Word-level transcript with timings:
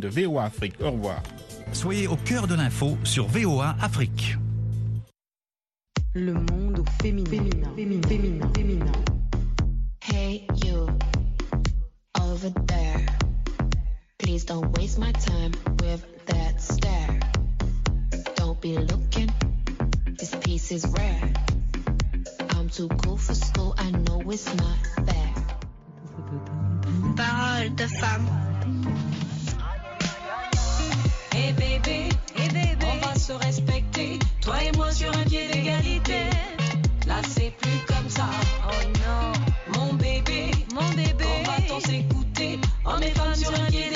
de 0.00 0.08
VOA 0.08 0.44
Afrique. 0.44 0.74
Au 0.80 0.90
revoir. 0.92 1.22
Soyez 1.72 2.06
au 2.06 2.16
cœur 2.16 2.46
de 2.46 2.54
l'info 2.54 2.96
sur 3.04 3.26
VOA 3.26 3.76
Afrique. 3.80 4.36
Le 6.14 6.32
monde 6.32 6.78
au 6.78 7.02
féminin. 7.02 7.28
Féminin. 7.28 7.70
Féminin. 7.76 8.08
Féminin. 8.08 8.52
féminin. 8.54 8.92
Hey, 10.00 10.46
you, 10.64 10.86
over 12.20 12.50
there. 12.66 13.06
Please 14.18 14.44
don't 14.44 14.70
waste 14.78 14.98
my 14.98 15.12
time 15.12 15.52
with 15.80 16.04
that 16.26 16.60
stare. 16.60 17.20
Don't 18.36 18.60
be 18.60 18.78
looking, 18.78 19.30
this 20.18 20.34
piece 20.36 20.70
is 20.70 20.86
rare. 20.86 21.32
I'm 22.50 22.68
too 22.68 22.88
cool 23.02 23.16
for 23.16 23.34
school, 23.34 23.74
I 23.76 23.90
know 23.90 24.22
it's 24.30 24.46
not 24.54 24.78
fair. 25.06 25.34
Parole 27.16 27.70
de 27.74 27.88
femme. 27.88 29.23
Hey 31.66 31.78
baby, 31.80 32.84
on 32.84 33.06
va 33.06 33.14
se 33.14 33.32
respecter, 33.32 34.18
toi 34.42 34.62
et 34.62 34.76
moi 34.76 34.90
sur 34.90 35.10
un 35.16 35.24
pied 35.24 35.48
d'égalité. 35.48 36.28
Là 37.06 37.22
c'est 37.26 37.52
plus 37.56 37.78
comme 37.86 38.08
ça, 38.10 38.28
oh 38.68 38.86
non, 39.06 39.32
mon 39.78 39.94
bébé, 39.94 40.50
mon 40.74 40.86
bébé, 40.90 41.24
on 41.40 41.50
va 41.50 41.56
tous 41.66 41.88
s'écouter, 41.88 42.58
hommes 42.84 43.02
et 43.02 43.10
femmes 43.12 43.34
sur 43.34 43.50
un 43.54 43.64
pied 43.70 43.88
d'égalité. 43.88 43.93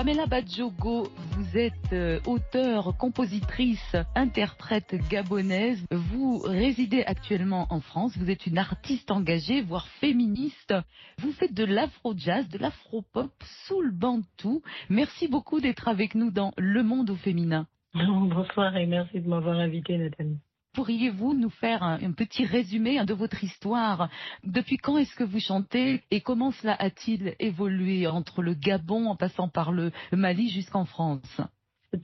Pamela 0.00 0.24
Badjogo, 0.24 1.08
vous 1.32 1.58
êtes 1.58 1.92
euh, 1.92 2.20
auteure, 2.24 2.96
compositrice, 2.96 3.96
interprète 4.14 4.94
gabonaise. 5.10 5.86
Vous 5.90 6.38
résidez 6.38 7.02
actuellement 7.04 7.66
en 7.68 7.80
France. 7.80 8.16
Vous 8.16 8.30
êtes 8.30 8.46
une 8.46 8.56
artiste 8.56 9.10
engagée, 9.10 9.60
voire 9.60 9.86
féministe. 10.00 10.72
Vous 11.18 11.32
faites 11.32 11.52
de 11.52 11.66
l'afro-jazz, 11.66 12.48
de 12.48 12.56
l'afro-pop 12.56 13.30
sous 13.66 13.82
le 13.82 13.92
bantou. 13.92 14.62
Merci 14.88 15.28
beaucoup 15.28 15.60
d'être 15.60 15.86
avec 15.86 16.14
nous 16.14 16.30
dans 16.30 16.52
Le 16.56 16.82
Monde 16.82 17.10
au 17.10 17.16
féminin. 17.16 17.66
Bonsoir 17.92 18.74
et 18.78 18.86
merci 18.86 19.20
de 19.20 19.28
m'avoir 19.28 19.58
invité, 19.58 19.98
Nathalie. 19.98 20.38
Pourriez-vous 20.72 21.34
nous 21.34 21.50
faire 21.50 21.82
un, 21.82 22.12
petit 22.12 22.44
résumé 22.44 23.04
de 23.04 23.14
votre 23.14 23.42
histoire? 23.42 24.08
Depuis 24.44 24.76
quand 24.76 24.98
est-ce 24.98 25.16
que 25.16 25.24
vous 25.24 25.40
chantez 25.40 26.02
et 26.12 26.20
comment 26.20 26.52
cela 26.52 26.74
a-t-il 26.78 27.34
évolué 27.40 28.06
entre 28.06 28.40
le 28.40 28.54
Gabon 28.54 29.06
en 29.06 29.16
passant 29.16 29.48
par 29.48 29.72
le 29.72 29.90
Mali 30.12 30.48
jusqu'en 30.50 30.84
France? 30.84 31.40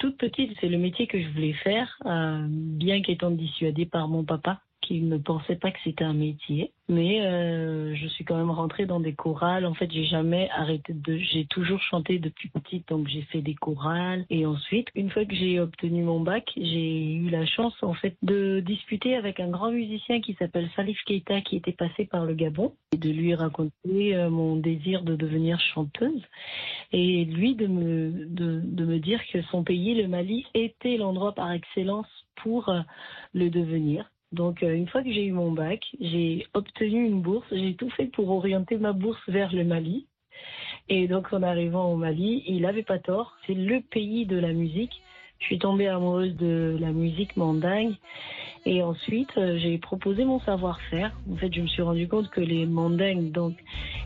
Toute 0.01 0.19
petite, 0.19 0.51
c'est 0.61 0.69
le 0.69 0.79
métier 0.79 1.07
que 1.07 1.23
je 1.23 1.29
voulais 1.29 1.53
faire, 1.53 1.97
euh, 2.07 2.45
bien 2.51 3.03
qu'étant 3.03 3.31
dissuadée 3.31 3.87
par 3.87 4.09
mon 4.09 4.25
papa, 4.25 4.61
qui 4.87 5.01
ne 5.01 5.19
pensait 5.19 5.57
pas 5.57 5.71
que 5.71 5.79
c'était 5.85 6.05
un 6.05 6.15
métier. 6.15 6.73
Mais 6.89 7.27
euh, 7.27 7.97
je 7.97 8.07
suis 8.07 8.25
quand 8.25 8.37
même 8.37 8.51
rentrée 8.51 8.87
dans 8.87 9.01
des 9.01 9.13
chorales. 9.13 9.67
En 9.67 9.75
fait, 9.75 9.91
j'ai 9.91 10.05
jamais 10.05 10.49
arrêté 10.51 10.93
de. 10.93 11.17
J'ai 11.19 11.45
toujours 11.47 11.81
chanté 11.81 12.21
depuis 12.21 12.49
petite, 12.49 12.89
donc 12.89 13.09
j'ai 13.09 13.23
fait 13.23 13.43
des 13.43 13.55
chorales. 13.55 14.25
Et 14.31 14.47
ensuite, 14.47 14.87
une 14.95 15.11
fois 15.11 15.25
que 15.25 15.35
j'ai 15.35 15.59
obtenu 15.59 16.05
mon 16.05 16.21
bac, 16.21 16.49
j'ai 16.57 17.15
eu 17.15 17.29
la 17.29 17.45
chance 17.45 17.75
en 17.83 17.95
fait 17.95 18.17
de 18.23 18.61
discuter 18.61 19.17
avec 19.17 19.41
un 19.41 19.49
grand 19.49 19.73
musicien 19.73 20.21
qui 20.21 20.35
s'appelle 20.35 20.71
Salif 20.77 20.99
Keita, 21.07 21.41
qui 21.41 21.57
était 21.57 21.73
passé 21.73 22.05
par 22.05 22.25
le 22.25 22.35
Gabon, 22.35 22.73
et 22.93 22.99
de 22.99 23.11
lui 23.11 23.35
raconter 23.35 24.15
euh, 24.15 24.31
mon 24.31 24.55
désir 24.55 25.03
de 25.03 25.17
devenir 25.17 25.59
chanteuse. 25.59 26.23
Et 26.93 27.25
lui 27.25 27.57
de 27.57 27.67
me 27.67 28.27
de, 28.27 28.85
me 28.85 28.99
dire 28.99 29.21
que 29.33 29.43
son 29.51 29.65
pays, 29.65 29.95
le 29.95 30.07
Mali, 30.07 30.47
était 30.55 30.97
l'endroit 30.97 31.33
par 31.33 31.51
excellence 31.51 32.07
pour 32.37 32.69
euh, 32.69 32.81
le 33.35 33.51
devenir. 33.51 34.09
Donc, 34.33 34.63
euh, 34.63 34.75
une 34.75 34.89
fois 34.89 35.03
que 35.03 35.13
j'ai 35.13 35.25
eu 35.25 35.33
mon 35.33 35.53
bac, 35.53 35.81
j'ai 36.01 36.47
obtenu 36.55 37.05
une 37.07 37.23
bourse. 37.23 37.47
J'ai 37.51 37.75
tout 37.75 37.91
fait 37.91 38.07
pour 38.07 38.31
orienter 38.31 38.77
ma 38.77 38.93
bourse 38.93 39.21
vers 39.29 39.53
le 39.55 39.65
Mali. 39.65 40.07
Et 40.89 41.09
donc, 41.09 41.33
en 41.33 41.43
arrivant 41.43 41.93
au 41.93 41.97
Mali, 41.97 42.43
il 42.47 42.63
n'avait 42.63 42.83
pas 42.83 42.99
tort. 42.99 43.37
C'est 43.47 43.55
le 43.55 43.81
pays 43.81 44.27
de 44.27 44.39
la 44.39 44.53
musique. 44.53 45.03
Je 45.39 45.47
suis 45.47 45.59
tombée 45.59 45.89
amoureuse 45.89 46.35
de 46.37 46.77
la 46.81 46.93
musique 46.93 47.37
mandingue. 47.37 47.95
Et 48.69 48.83
ensuite, 48.83 49.31
euh, 49.37 49.59
j'ai 49.59 49.79
proposé 49.79 50.25
mon 50.25 50.41
savoir-faire. 50.41 51.13
En 51.31 51.37
fait, 51.37 51.55
je 51.55 51.61
me 51.61 51.69
suis 51.69 51.83
rendu 51.83 52.09
compte 52.09 52.29
que 52.31 52.41
les 52.41 52.67
mandingues, 52.67 53.31
donc, 53.31 53.55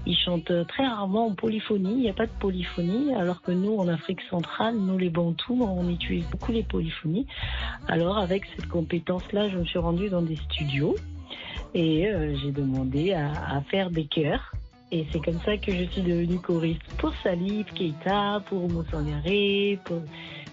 ils 0.04 0.16
chantent 0.16 0.52
très 0.68 0.86
rarement 0.86 1.28
en 1.28 1.34
polyphonie. 1.34 1.92
Il 1.92 2.00
n'y 2.00 2.10
a 2.10 2.14
pas 2.14 2.26
de 2.26 2.38
polyphonie. 2.38 3.14
Alors 3.14 3.40
que 3.40 3.52
nous, 3.52 3.74
en 3.78 3.88
Afrique 3.88 4.20
centrale, 4.28 4.76
nous, 4.76 4.98
les 4.98 5.08
Bantous, 5.08 5.62
on 5.62 5.88
utilise 5.88 6.26
beaucoup 6.30 6.52
les 6.52 6.62
polyphonies. 6.62 7.26
Alors, 7.88 8.18
avec 8.18 8.44
cette 8.54 8.68
compétence-là, 8.68 9.48
je 9.48 9.56
me 9.56 9.64
suis 9.64 9.78
rendue 9.78 10.10
dans 10.10 10.22
des 10.22 10.36
studios. 10.36 10.94
Et 11.72 12.08
euh, 12.08 12.36
j'ai 12.42 12.52
demandé 12.52 13.14
à, 13.14 13.30
à 13.30 13.62
faire 13.62 13.90
des 13.90 14.04
chœurs. 14.04 14.52
Et 14.92 15.06
c'est 15.12 15.20
comme 15.24 15.40
ça 15.40 15.56
que 15.56 15.72
je 15.72 15.84
suis 15.84 16.02
devenue 16.02 16.38
choriste 16.40 16.82
pour 16.98 17.14
Salif 17.22 17.72
Keita, 17.74 18.42
pour 18.46 18.68
Moussangare, 18.68 19.78
pour 19.84 20.02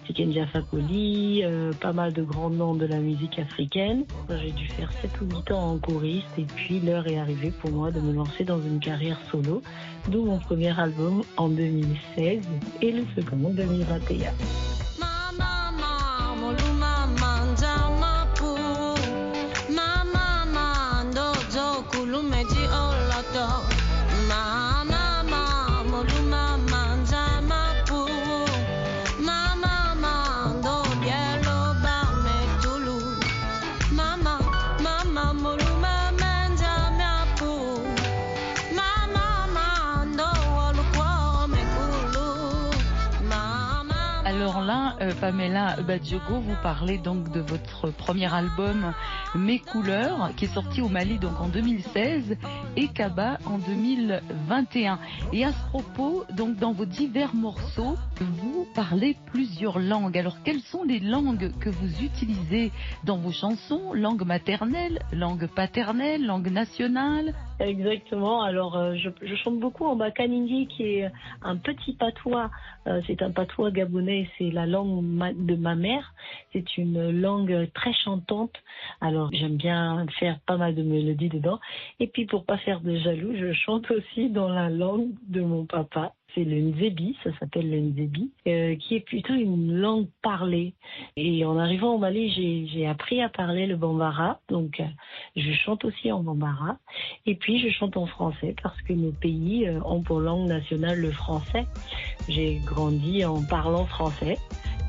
Tiken 0.08 0.46
Fakoli, 0.46 1.42
euh, 1.44 1.72
pas 1.74 1.92
mal 1.92 2.14
de 2.14 2.22
grands 2.22 2.48
noms 2.48 2.74
de 2.74 2.86
la 2.86 2.98
musique 2.98 3.38
africaine. 3.38 4.04
J'ai 4.30 4.52
dû 4.52 4.66
faire 4.66 4.90
7 5.02 5.10
ou 5.20 5.36
8 5.36 5.52
ans 5.52 5.72
en 5.72 5.78
choriste 5.78 6.26
et 6.38 6.46
puis 6.56 6.80
l'heure 6.80 7.06
est 7.06 7.18
arrivée 7.18 7.50
pour 7.50 7.70
moi 7.70 7.90
de 7.90 8.00
me 8.00 8.14
lancer 8.14 8.44
dans 8.44 8.60
une 8.60 8.80
carrière 8.80 9.20
solo, 9.30 9.62
d'où 10.08 10.24
mon 10.24 10.38
premier 10.38 10.78
album 10.80 11.22
en 11.36 11.50
2016 11.50 12.40
et 12.80 12.90
le 12.90 13.04
second 13.14 13.36
en 13.44 13.50
2021. 13.50 14.87
Pamela 45.14 45.76
Badjogo, 45.82 46.40
vous 46.40 46.56
parlez 46.62 46.98
donc 46.98 47.30
de 47.30 47.40
votre 47.40 47.90
premier 47.90 48.32
album 48.32 48.92
Mes 49.34 49.58
couleurs, 49.58 50.30
qui 50.36 50.46
est 50.46 50.54
sorti 50.54 50.80
au 50.80 50.88
Mali 50.88 51.18
donc 51.18 51.40
en 51.40 51.48
2016 51.48 52.36
et 52.76 52.88
Kaba 52.88 53.38
en 53.46 53.58
2021. 53.58 54.98
Et 55.32 55.44
à 55.44 55.52
ce 55.52 55.64
propos, 55.68 56.24
donc 56.32 56.56
dans 56.56 56.72
vos 56.72 56.84
divers 56.84 57.34
morceaux, 57.34 57.96
vous 58.20 58.66
parlez 58.74 59.16
plusieurs 59.26 59.78
langues. 59.78 60.18
Alors 60.18 60.42
quelles 60.42 60.62
sont 60.62 60.84
les 60.84 61.00
langues 61.00 61.52
que 61.60 61.70
vous 61.70 62.02
utilisez 62.02 62.72
dans 63.04 63.18
vos 63.18 63.32
chansons? 63.32 63.92
Langue 63.92 64.24
maternelle, 64.24 65.00
langue 65.12 65.46
paternelle, 65.46 66.24
langue 66.24 66.50
nationale? 66.50 67.34
Exactement. 67.60 68.42
Alors, 68.42 68.76
euh, 68.76 68.94
je, 68.94 69.10
je 69.20 69.34
chante 69.34 69.58
beaucoup 69.58 69.84
en 69.84 69.96
Bakanindi, 69.96 70.68
qui 70.68 70.84
est 70.84 71.10
un 71.42 71.56
petit 71.56 71.92
patois. 71.94 72.50
Euh, 72.86 73.00
c'est 73.06 73.20
un 73.20 73.32
patois 73.32 73.72
gabonais. 73.72 74.28
C'est 74.38 74.50
la 74.50 74.64
langue 74.66 75.04
de 75.44 75.56
ma 75.56 75.74
mère. 75.74 76.14
C'est 76.52 76.76
une 76.76 77.10
langue 77.20 77.68
très 77.74 77.92
chantante. 77.92 78.54
Alors, 79.00 79.30
j'aime 79.32 79.56
bien 79.56 80.06
faire 80.20 80.38
pas 80.46 80.56
mal 80.56 80.74
de 80.76 80.82
mélodies 80.82 81.30
dedans. 81.30 81.58
Et 81.98 82.06
puis, 82.06 82.26
pour 82.26 82.44
pas 82.44 82.58
faire 82.58 82.80
de 82.80 82.96
jaloux, 82.96 83.34
je 83.36 83.52
chante 83.52 83.90
aussi 83.90 84.30
dans 84.30 84.48
la 84.48 84.70
langue 84.70 85.10
de 85.26 85.40
mon 85.40 85.66
papa. 85.66 86.14
C'est 86.34 86.44
le 86.44 86.56
Nzebi, 86.60 87.16
ça 87.24 87.30
s'appelle 87.38 87.70
le 87.70 87.78
Nzebi, 87.78 88.30
euh, 88.46 88.76
qui 88.76 88.96
est 88.96 89.00
plutôt 89.00 89.34
une 89.34 89.78
langue 89.78 90.08
parlée. 90.22 90.74
Et 91.16 91.44
en 91.44 91.58
arrivant 91.58 91.94
au 91.94 91.98
Mali, 91.98 92.68
j'ai 92.68 92.86
appris 92.86 93.20
à 93.22 93.28
parler 93.28 93.66
le 93.66 93.76
bambara. 93.76 94.40
Donc, 94.48 94.80
euh, 94.80 94.84
je 95.36 95.52
chante 95.52 95.84
aussi 95.84 96.12
en 96.12 96.22
bambara. 96.22 96.76
Et 97.26 97.34
puis, 97.34 97.60
je 97.60 97.70
chante 97.70 97.96
en 97.96 98.06
français 98.06 98.54
parce 98.62 98.80
que 98.82 98.92
nos 98.92 99.12
pays 99.12 99.66
euh, 99.66 99.80
ont 99.84 100.02
pour 100.02 100.20
langue 100.20 100.46
nationale 100.48 101.00
le 101.00 101.10
français. 101.10 101.66
J'ai 102.28 102.60
grandi 102.64 103.24
en 103.24 103.42
parlant 103.42 103.86
français. 103.86 104.36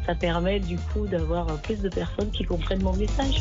Ça 0.06 0.16
permet 0.16 0.60
du 0.60 0.78
coup 0.78 1.08
d'avoir 1.08 1.62
plus 1.62 1.82
de 1.82 1.90
personnes 1.90 2.32
qui 2.32 2.44
comprennent 2.44 2.84
mon 2.84 2.96
message. 2.96 3.40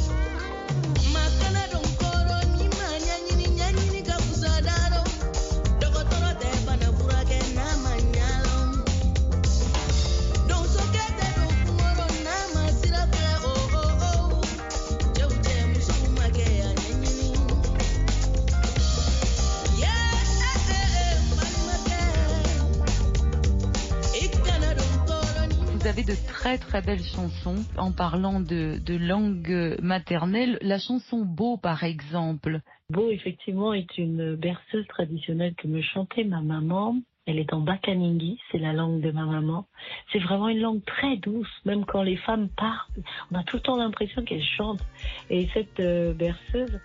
De 26.04 26.14
très 26.26 26.58
très 26.58 26.82
belles 26.82 27.02
chansons. 27.02 27.64
En 27.76 27.92
parlant 27.92 28.40
de, 28.40 28.96
langue 28.96 29.76
maternelle, 29.82 30.58
la 30.62 30.78
chanson 30.78 31.24
Beau 31.24 31.56
par 31.56 31.84
exemple. 31.84 32.60
Beau, 32.90 33.10
effectivement, 33.10 33.72
est 33.72 33.98
une 33.98 34.36
berceuse 34.36 34.86
traditionnelle 34.88 35.54
que 35.54 35.66
me 35.66 35.82
chantait 35.82 36.24
ma 36.24 36.40
maman. 36.40 36.96
Elle 37.26 37.38
est 37.38 37.52
en 37.52 37.60
Bakaningi, 37.60 38.38
c'est 38.50 38.58
la 38.58 38.72
langue 38.72 39.00
de 39.00 39.10
ma 39.10 39.26
maman. 39.26 39.66
C'est 40.12 40.18
vraiment 40.18 40.48
une 40.48 40.60
langue 40.60 40.84
très 40.84 41.16
douce, 41.18 41.50
même 41.66 41.84
quand 41.84 42.02
les 42.02 42.16
femmes 42.16 42.48
parlent. 42.56 43.02
On 43.30 43.38
a 43.38 43.44
tout 43.44 43.56
le 43.56 43.62
temps 43.62 43.76
l'impression 43.76 44.22
qu'elles 44.24 44.42
chantent. 44.56 44.84
Et 45.28 45.48
cette 45.52 45.80
euh, 45.80 46.14
berceuse, 46.14 46.80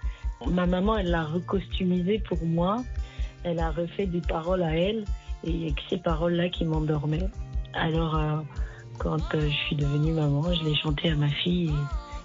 ma 0.48 0.66
maman, 0.66 0.98
elle 0.98 1.12
l'a 1.12 1.24
recostumisée 1.24 2.20
pour 2.20 2.44
moi. 2.44 2.78
Elle 3.46 3.60
a 3.60 3.72
refait 3.72 4.08
des 4.08 4.22
paroles 4.22 4.64
à 4.64 4.76
elle. 4.76 5.06
Et 5.46 5.52
il 5.52 5.68
y 5.68 5.70
a 5.70 5.74
ces 5.90 5.98
paroles-là 5.98 6.50
qui 6.50 6.66
m'endormaient. 6.66 7.30
Alors, 7.74 8.16
euh, 8.16 8.42
quand 8.98 9.36
euh, 9.36 9.50
je 9.50 9.56
suis 9.68 9.76
devenue 9.76 10.14
maman, 10.14 10.54
je 10.54 10.64
l'ai 10.64 10.76
chanté 10.76 11.10
à 11.10 11.16
ma 11.16 11.30
fille. 11.30 11.74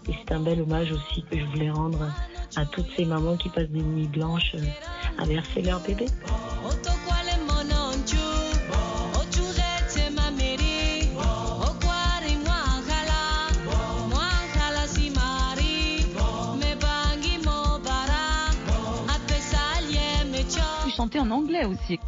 Et, 0.09 0.13
c'est 0.13 0.33
un 0.33 0.41
bel 0.41 0.63
hommage 0.63 0.93
aussi 0.93 1.23
que 1.31 1.39
je 1.39 1.45
voulais 1.47 1.71
rendre 1.71 2.11
à 2.57 2.65
toutes 2.67 2.89
ces 2.97 3.05
mamans 3.05 3.37
qui 3.37 3.49
passent 3.49 3.71
des 3.71 3.83
nuits 3.83 4.09
blanches 4.09 4.55
euh, 4.55 5.23
à 5.23 5.27
verser 5.27 5.63
leur 5.63 5.81
bébé. 5.81 6.07
Chantez 20.97 21.21
en 21.21 21.31
anglais 21.31 21.65
aussi. 21.65 22.01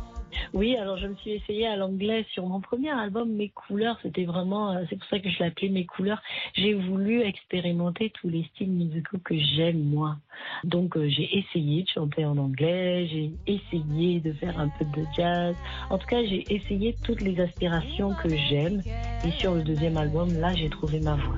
Oui, 0.61 0.77
alors 0.77 0.99
je 0.99 1.07
me 1.07 1.15
suis 1.15 1.31
essayée 1.31 1.67
à 1.67 1.75
l'anglais 1.75 2.27
sur 2.35 2.45
mon 2.45 2.61
premier 2.61 2.91
album, 2.91 3.33
Mes 3.33 3.49
couleurs. 3.49 3.99
C'était 4.03 4.27
vraiment, 4.27 4.73
euh, 4.73 4.85
c'est 4.91 4.97
pour 4.97 5.09
ça 5.09 5.19
que 5.19 5.31
je 5.31 5.43
l'appelais 5.43 5.71
Mes 5.71 5.87
couleurs. 5.87 6.21
J'ai 6.53 6.75
voulu 6.75 7.23
expérimenter 7.23 8.11
tous 8.11 8.29
les 8.29 8.45
styles 8.53 8.71
musicaux 8.71 9.17
que 9.25 9.35
j'aime 9.39 9.83
moi. 9.83 10.19
Donc 10.65 10.99
euh, 10.99 11.09
j'ai 11.09 11.39
essayé 11.39 11.85
de 11.85 11.89
chanter 11.89 12.27
en 12.27 12.37
anglais, 12.37 13.07
j'ai 13.07 13.31
essayé 13.47 14.21
de 14.21 14.35
faire 14.35 14.61
un 14.61 14.69
peu 14.69 14.85
de 14.85 15.07
jazz. 15.17 15.57
En 15.89 15.97
tout 15.97 16.07
cas, 16.07 16.23
j'ai 16.25 16.45
essayé 16.55 16.95
toutes 17.05 17.23
les 17.23 17.41
aspirations 17.41 18.13
que 18.23 18.29
j'aime. 18.29 18.83
Et 19.25 19.31
sur 19.31 19.55
le 19.55 19.63
deuxième 19.63 19.97
album, 19.97 20.31
là, 20.35 20.55
j'ai 20.55 20.69
trouvé 20.69 21.01
ma 21.01 21.15
voix. 21.15 21.37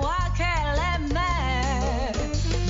Wakeleme, 0.00 1.28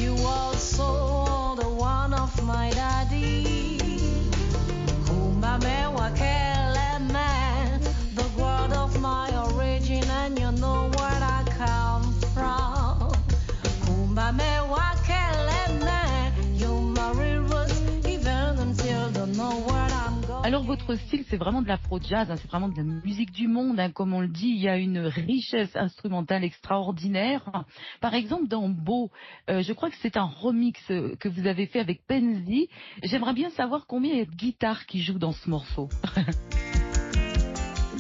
you 0.01 0.17
also 0.27 1.55
the 1.55 1.69
one 1.81 2.13
of 2.13 2.45
my 2.45 2.71
daddy. 2.71 3.50
C'est 21.31 21.37
vraiment 21.37 21.63
de 21.63 21.69
l'afro-jazz, 21.69 22.29
hein, 22.29 22.37
c'est 22.37 22.49
vraiment 22.49 22.69
de 22.69 22.77
la 22.77 22.83
musique 22.83 23.31
du 23.31 23.47
monde, 23.47 23.79
hein, 23.79 23.91
comme 23.91 24.13
on 24.13 24.21
le 24.21 24.29
dit. 24.29 24.49
Il 24.49 24.61
y 24.61 24.69
a 24.69 24.77
une 24.77 24.99
richesse 24.99 25.75
instrumentale 25.77 26.43
extraordinaire. 26.43 27.65
Par 28.01 28.15
exemple, 28.15 28.49
dans 28.49 28.69
Beau, 28.69 29.11
euh, 29.49 29.63
je 29.63 29.73
crois 29.73 29.91
que 29.91 29.97
c'est 30.03 30.17
un 30.17 30.25
remix 30.25 30.79
euh, 30.91 31.15
que 31.21 31.29
vous 31.29 31.47
avez 31.47 31.67
fait 31.67 31.79
avec 31.79 32.05
Penzi. 32.07 32.69
J'aimerais 33.05 33.35
bien 33.35 33.51
savoir 33.51 33.87
combien 33.87 34.13
il 34.13 34.19
y 34.19 34.23
a 34.23 34.27
de 34.27 34.35
guitares 34.35 34.87
qui 34.87 35.03
jouent 35.03 35.21
dans 35.21 35.33
ce 35.33 35.49
morceau. 35.49 35.89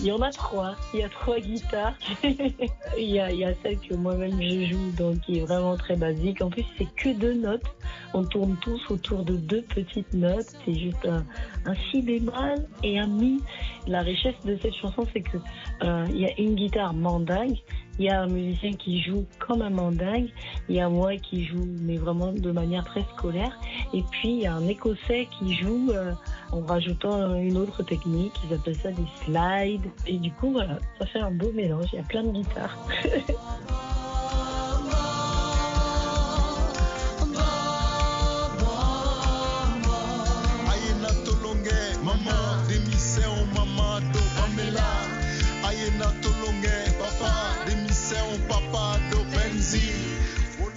Il 0.00 0.06
y 0.06 0.12
en 0.12 0.22
a 0.22 0.30
trois. 0.30 0.76
Il 0.94 1.00
y 1.00 1.02
a 1.02 1.10
trois 1.10 1.38
guitares. 1.38 1.94
il, 2.24 3.04
y 3.04 3.20
a, 3.20 3.30
il 3.30 3.38
y 3.38 3.44
a 3.44 3.52
celle 3.62 3.78
que 3.78 3.94
moi-même 3.94 4.40
je 4.40 4.64
joue, 4.64 4.90
donc 4.96 5.20
qui 5.20 5.38
est 5.38 5.44
vraiment 5.44 5.76
très 5.76 5.94
basique. 5.96 6.40
En 6.40 6.48
plus, 6.48 6.64
c'est 6.78 6.88
que 6.96 7.10
deux 7.10 7.34
notes. 7.34 7.66
On 8.14 8.24
tourne 8.24 8.56
tous 8.62 8.80
autour 8.90 9.24
de 9.24 9.36
deux 9.36 9.62
petites 9.62 10.14
notes. 10.14 10.56
C'est 10.64 10.74
juste 10.74 11.06
un, 11.06 11.24
un 11.66 11.74
si 11.90 12.00
bémol 12.00 12.66
et 12.82 12.98
un 12.98 13.08
mi. 13.08 13.42
La 13.86 14.00
richesse 14.00 14.40
de 14.46 14.58
cette 14.62 14.74
chanson, 14.74 15.06
c'est 15.12 15.20
que 15.20 15.36
euh, 15.82 16.06
il 16.08 16.20
y 16.20 16.26
a 16.26 16.40
une 16.40 16.54
guitare 16.54 16.94
mandingue. 16.94 17.58
Il 18.00 18.06
y 18.06 18.08
a 18.08 18.22
un 18.22 18.28
musicien 18.28 18.72
qui 18.72 19.02
joue 19.02 19.26
comme 19.38 19.60
un 19.60 19.68
mandingue. 19.68 20.30
Il 20.70 20.74
y 20.74 20.80
a 20.80 20.88
moi 20.88 21.18
qui 21.18 21.44
joue, 21.44 21.68
mais 21.82 21.98
vraiment 21.98 22.32
de 22.32 22.50
manière 22.50 22.82
très 22.82 23.02
scolaire. 23.14 23.60
Et 23.92 24.02
puis, 24.10 24.30
il 24.30 24.40
y 24.40 24.46
a 24.46 24.54
un 24.54 24.66
écossais 24.68 25.28
qui 25.38 25.54
joue 25.54 25.90
euh, 25.90 26.12
en 26.50 26.62
rajoutant 26.62 27.34
une 27.34 27.58
autre 27.58 27.82
technique. 27.82 28.32
Ils 28.48 28.54
appellent 28.54 28.74
ça 28.76 28.90
des 28.90 29.04
slides. 29.22 29.90
Et 30.06 30.16
du 30.16 30.32
coup, 30.32 30.50
voilà, 30.50 30.78
ça 30.98 31.04
fait 31.04 31.20
un 31.20 31.30
beau 31.30 31.52
mélange. 31.52 31.88
Il 31.92 31.96
y 31.96 31.98
a 31.98 32.04
plein 32.04 32.22
de 32.22 32.30
guitares. 32.30 32.78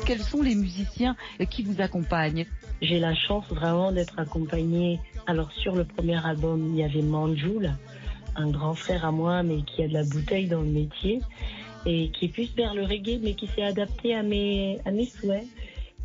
Quels 0.06 0.20
sont 0.20 0.42
les 0.42 0.56
musiciens 0.56 1.16
euh, 1.40 1.46
qui 1.46 1.64
vous 1.64 1.82
accompagnent 1.82 2.46
J'ai 2.82 3.00
la 3.00 3.16
chance 3.16 3.48
vraiment 3.50 3.92
d'être 3.92 4.20
accompagnée. 4.20 5.00
Alors 5.28 5.52
sur 5.52 5.76
le 5.76 5.86
premier 5.86 6.24
album, 6.26 6.72
il 6.74 6.80
y 6.80 6.84
avait 6.84 7.02
Manjoul, 7.02 7.72
un 8.36 8.50
grand 8.50 8.74
frère 8.74 9.06
à 9.06 9.12
moi, 9.12 9.44
mais 9.44 9.62
qui 9.62 9.82
a 9.84 9.88
de 9.88 9.94
la 9.94 10.04
bouteille 10.04 10.48
dans 10.48 10.62
le 10.62 10.68
métier 10.68 11.22
et 11.86 12.10
qui 12.10 12.26
est 12.26 12.30
plus 12.30 12.54
vers 12.56 12.74
le 12.74 12.84
reggae, 12.84 13.20
mais 13.22 13.34
qui 13.34 13.48
s'est 13.48 13.64
adapté 13.64 14.14
à 14.16 14.24
mes 14.24 14.80
souhaits. 15.06 15.48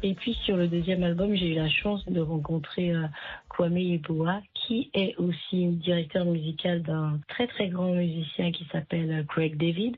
Et 0.04 0.14
puis 0.14 0.34
sur 0.44 0.56
le 0.56 0.68
deuxième 0.68 1.02
album, 1.02 1.34
j'ai 1.34 1.48
eu 1.48 1.54
la 1.54 1.68
chance 1.68 2.04
de 2.06 2.20
rencontrer 2.20 2.92
euh, 2.92 3.06
Kwame 3.48 3.78
Yeboah, 3.78 4.42
qui 4.54 4.90
est 4.94 5.16
aussi 5.16 5.66
directeur 5.66 6.24
musical 6.24 6.82
d'un 6.82 7.18
très 7.26 7.48
très 7.48 7.68
grand 7.68 7.90
musicien 7.92 8.52
qui 8.52 8.64
s'appelle 8.70 9.10
euh, 9.10 9.24
Craig 9.24 9.56
David 9.56 9.96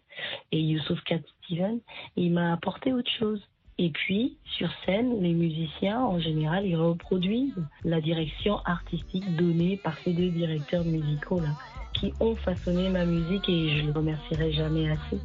et 0.52 0.60
Youssouf 0.60 1.02
Cat 1.02 1.20
Steven. 1.44 1.80
Il 2.16 2.32
m'a 2.32 2.54
apporté 2.54 2.94
autre 2.94 3.10
chose. 3.10 3.46
Et 3.82 3.88
puis, 3.88 4.36
sur 4.44 4.68
scène, 4.84 5.22
les 5.22 5.32
musiciens, 5.32 6.00
en 6.00 6.20
général, 6.20 6.66
ils 6.66 6.76
reproduisent 6.76 7.64
la 7.82 8.02
direction 8.02 8.58
artistique 8.66 9.24
donnée 9.36 9.78
par 9.82 9.96
ces 10.04 10.12
deux 10.12 10.28
directeurs 10.28 10.84
musicaux-là, 10.84 11.48
qui 11.94 12.12
ont 12.20 12.36
façonné 12.36 12.90
ma 12.90 13.06
musique 13.06 13.48
et 13.48 13.70
je 13.70 13.86
les 13.86 13.90
remercierai 13.90 14.52
jamais 14.52 14.90
assez. 14.90 15.18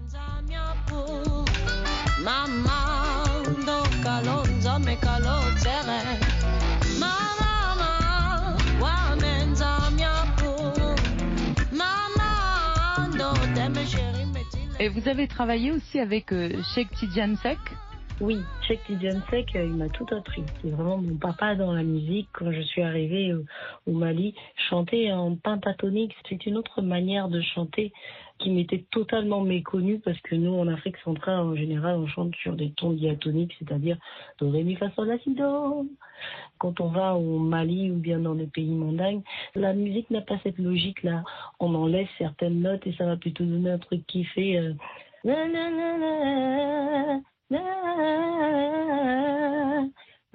Et 14.80 14.88
vous 14.88 15.10
avez 15.10 15.28
travaillé 15.28 15.74
aussi 15.74 16.00
avec 16.00 16.32
euh, 16.32 16.64
Sheikh 16.74 16.90
Tidiane 16.92 17.36
Sek 17.36 17.60
Oui, 18.22 18.38
Cheikh 18.62 18.82
Tidiane 18.86 19.22
Seck, 19.30 19.58
euh, 19.58 19.66
il 19.66 19.74
m'a 19.74 19.90
tout 19.90 20.06
appris. 20.16 20.42
C'est 20.62 20.70
vraiment 20.70 20.98
mon 20.98 21.18
papa 21.18 21.54
dans 21.56 21.74
la 21.74 21.84
musique. 21.84 22.30
Quand 22.32 22.50
je 22.50 22.62
suis 22.62 22.82
arrivée 22.82 23.34
au, 23.34 23.44
au 23.88 23.92
Mali, 23.92 24.34
chanter 24.70 25.12
en 25.12 25.36
pentatonique, 25.36 26.16
c'est 26.30 26.46
une 26.46 26.56
autre 26.56 26.82
manière 26.82 27.28
de 27.28 27.42
chanter 27.42 27.92
qui 28.40 28.52
m'était 28.52 28.86
totalement 28.90 29.42
méconnue 29.42 30.00
parce 30.00 30.20
que 30.22 30.36
nous, 30.36 30.54
en 30.54 30.70
Afrique 30.70 30.96
centrale, 31.04 31.40
en 31.42 31.56
général, 31.56 31.98
on 31.98 32.08
chante 32.08 32.34
sur 32.36 32.56
des 32.56 32.72
tons 32.72 32.94
diatoniques, 32.94 33.54
c'est-à-dire 33.60 33.98
do, 34.40 34.50
ré, 34.50 34.64
mi, 34.64 34.76
fa, 34.76 34.90
sol, 34.92 35.10
la, 35.10 35.20
si, 35.20 35.36
do. 35.36 35.86
Quand 36.58 36.80
on 36.80 36.88
va 36.88 37.16
au 37.16 37.38
Mali 37.38 37.92
ou 37.92 37.96
bien 37.98 38.20
dans 38.20 38.34
les 38.34 38.48
pays 38.48 38.74
mandingues, 38.74 39.24
la 39.56 39.74
musique 39.74 40.10
n'a 40.10 40.22
pas 40.22 40.40
cette 40.42 40.58
logique-là. 40.58 41.26
On 41.60 41.76
enlève 41.76 42.08
certaines 42.18 42.62
notes 42.62 42.88
et 42.88 42.94
ça 42.94 43.06
va 43.06 43.18
plutôt 43.18 43.44
donner 43.44 43.72
un 43.72 43.80
truc 43.80 44.08
qui 44.08 44.24
fait... 44.24 44.58
euh, 44.58 44.74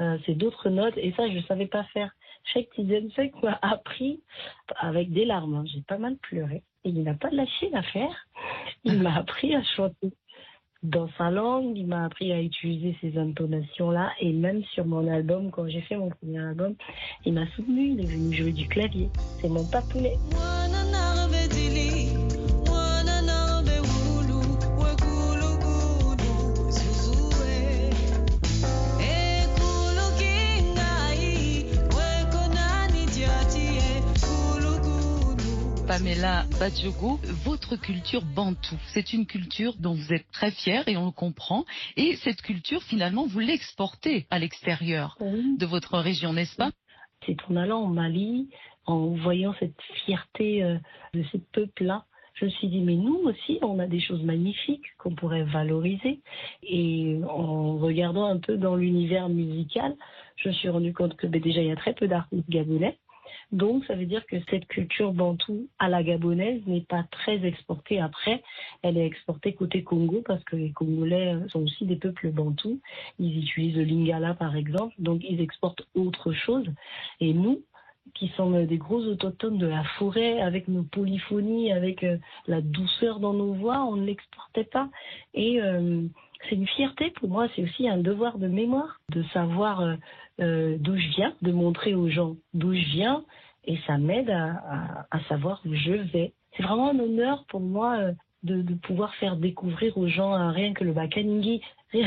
Euh, 0.00 0.16
c'est 0.24 0.34
d'autres 0.34 0.70
notes 0.70 0.96
et 0.96 1.12
ça 1.12 1.28
je 1.28 1.40
savais 1.46 1.66
pas 1.66 1.84
faire. 1.92 2.10
Tidiane 2.74 3.10
Seck 3.14 3.34
m'a 3.42 3.58
appris 3.62 4.22
avec 4.76 5.12
des 5.12 5.24
larmes. 5.24 5.54
hein. 5.54 5.64
J'ai 5.66 5.82
pas 5.82 5.98
mal 5.98 6.16
pleuré 6.16 6.62
et 6.84 6.88
il 6.88 7.02
n'a 7.02 7.14
pas 7.14 7.30
lâché 7.30 7.68
l'affaire. 7.70 8.26
Il 8.84 9.02
m'a 9.02 9.14
appris 9.16 9.54
à 9.54 9.62
chanter 9.62 10.12
dans 10.82 11.08
sa 11.18 11.30
langue. 11.30 11.76
Il 11.76 11.86
m'a 11.86 12.06
appris 12.06 12.32
à 12.32 12.40
utiliser 12.40 12.96
ces 13.00 13.18
intonations 13.18 13.90
là 13.90 14.12
et 14.20 14.32
même 14.32 14.64
sur 14.72 14.86
mon 14.86 15.06
album 15.06 15.50
quand 15.50 15.68
j'ai 15.68 15.82
fait 15.82 15.96
mon 15.96 16.08
premier 16.08 16.38
album, 16.38 16.74
il 17.26 17.34
m'a 17.34 17.46
soutenu. 17.48 17.90
Il 17.92 18.00
est 18.00 18.06
venu 18.06 18.34
jouer 18.34 18.52
du 18.52 18.66
clavier. 18.68 19.08
C'est 19.40 19.48
mon 19.48 19.66
papounet. 19.70 20.16
Pamela 35.90 36.44
Badjogo, 36.60 37.18
votre 37.44 37.74
culture 37.74 38.22
bantou, 38.22 38.76
c'est 38.94 39.12
une 39.12 39.26
culture 39.26 39.74
dont 39.80 39.94
vous 39.94 40.12
êtes 40.12 40.30
très 40.30 40.52
fière 40.52 40.86
et 40.86 40.96
on 40.96 41.06
le 41.06 41.10
comprend. 41.10 41.64
Et 41.96 42.14
cette 42.14 42.42
culture, 42.42 42.80
finalement, 42.84 43.26
vous 43.26 43.40
l'exportez 43.40 44.24
à 44.30 44.38
l'extérieur 44.38 45.16
Oui. 45.18 45.56
de 45.58 45.66
votre 45.66 45.98
région, 45.98 46.32
n'est-ce 46.32 46.54
pas? 46.54 46.70
C'est 47.26 47.36
en 47.48 47.56
allant 47.56 47.80
au 47.80 47.88
Mali, 47.88 48.50
en 48.86 49.08
voyant 49.16 49.52
cette 49.58 49.74
fierté 50.04 50.62
euh, 50.62 50.76
de 51.12 51.24
ces 51.32 51.40
peuples-là, 51.52 52.04
je 52.34 52.44
me 52.44 52.50
suis 52.50 52.68
dit, 52.68 52.82
mais 52.82 52.94
nous 52.94 53.18
aussi, 53.24 53.58
on 53.60 53.80
a 53.80 53.88
des 53.88 54.00
choses 54.00 54.22
magnifiques 54.22 54.86
qu'on 54.96 55.16
pourrait 55.16 55.42
valoriser. 55.42 56.20
Et 56.62 57.18
en 57.28 57.78
regardant 57.78 58.26
un 58.26 58.38
peu 58.38 58.56
dans 58.56 58.76
l'univers 58.76 59.28
musical, 59.28 59.96
je 60.36 60.50
me 60.50 60.54
suis 60.54 60.68
rendu 60.68 60.94
compte 60.94 61.16
que 61.16 61.26
ben, 61.26 61.40
déjà, 61.40 61.60
il 61.60 61.66
y 61.66 61.72
a 61.72 61.76
très 61.76 61.94
peu 61.94 62.06
d'artistes 62.06 62.48
gabonais. 62.48 62.96
Donc, 63.52 63.84
ça 63.86 63.94
veut 63.94 64.06
dire 64.06 64.24
que 64.26 64.36
cette 64.48 64.66
culture 64.66 65.12
bantou 65.12 65.68
à 65.78 65.88
la 65.88 66.02
gabonaise 66.02 66.62
n'est 66.66 66.82
pas 66.82 67.04
très 67.10 67.44
exportée. 67.44 68.00
Après, 68.00 68.42
elle 68.82 68.96
est 68.96 69.06
exportée 69.06 69.54
côté 69.54 69.82
Congo 69.82 70.22
parce 70.24 70.42
que 70.44 70.56
les 70.56 70.70
Congolais 70.70 71.34
euh, 71.34 71.48
sont 71.48 71.62
aussi 71.62 71.84
des 71.84 71.96
peuples 71.96 72.30
bantous. 72.30 72.80
Ils 73.18 73.38
utilisent 73.38 73.76
le 73.76 73.84
lingala, 73.84 74.34
par 74.34 74.54
exemple. 74.54 74.94
Donc, 74.98 75.22
ils 75.28 75.40
exportent 75.40 75.82
autre 75.94 76.32
chose. 76.32 76.66
Et 77.20 77.34
nous, 77.34 77.62
qui 78.14 78.28
sommes 78.36 78.66
des 78.66 78.78
gros 78.78 79.02
autochtones 79.02 79.58
de 79.58 79.66
la 79.66 79.84
forêt, 79.98 80.40
avec 80.40 80.68
nos 80.68 80.82
polyphonies, 80.82 81.72
avec 81.72 82.04
euh, 82.04 82.18
la 82.46 82.60
douceur 82.60 83.20
dans 83.20 83.34
nos 83.34 83.52
voix, 83.54 83.84
on 83.84 83.96
ne 83.96 84.06
l'exportait 84.06 84.64
pas. 84.64 84.88
Et 85.34 85.60
euh, 85.60 86.02
c'est 86.48 86.54
une 86.54 86.66
fierté 86.66 87.10
pour 87.10 87.28
moi, 87.28 87.48
c'est 87.54 87.62
aussi 87.62 87.88
un 87.88 87.98
devoir 87.98 88.38
de 88.38 88.48
mémoire, 88.48 89.00
de 89.10 89.22
savoir 89.34 89.96
euh, 90.40 90.76
d'où 90.78 90.96
je 90.96 91.08
viens, 91.16 91.34
de 91.42 91.52
montrer 91.52 91.94
aux 91.94 92.08
gens 92.08 92.36
d'où 92.54 92.74
je 92.74 92.86
viens, 92.92 93.24
et 93.64 93.78
ça 93.86 93.98
m'aide 93.98 94.30
à, 94.30 95.20
savoir 95.28 95.60
où 95.66 95.74
je 95.74 95.92
vais. 95.92 96.32
C'est 96.56 96.62
vraiment 96.62 96.90
un 96.90 96.98
honneur 96.98 97.44
pour 97.48 97.60
moi 97.60 97.96
euh, 97.98 98.12
de, 98.42 98.74
pouvoir 98.74 99.14
faire 99.16 99.36
découvrir 99.36 99.96
aux 99.98 100.08
gens 100.08 100.34
euh, 100.34 100.50
rien 100.50 100.72
que 100.72 100.84
le 100.84 100.92
Bakaningi. 100.92 101.60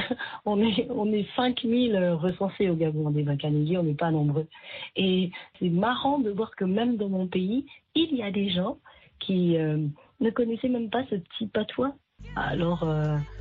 on 0.45 0.61
est 0.61 0.87
on 0.89 1.11
est 1.11 1.27
5000 1.35 1.95
euh, 1.95 2.15
recensés 2.15 2.69
au 2.69 2.75
Gabon 2.75 3.11
des 3.11 3.23
Bakaningi, 3.23 3.77
on 3.77 3.83
n'est 3.83 3.93
pas 3.93 4.11
nombreux. 4.11 4.47
Et 4.95 5.31
c'est 5.59 5.69
marrant 5.69 6.19
de 6.19 6.31
voir 6.31 6.55
que 6.55 6.65
même 6.65 6.97
dans 6.97 7.09
mon 7.09 7.27
pays, 7.27 7.65
il 7.95 8.15
y 8.15 8.23
a 8.23 8.31
des 8.31 8.49
gens 8.49 8.77
qui 9.19 9.55
ne 9.55 10.29
connaissaient 10.31 10.67
même 10.67 10.89
pas 10.89 11.05
ce 11.09 11.15
petit 11.15 11.47
patois. 11.47 11.95
Alors, 12.35 12.85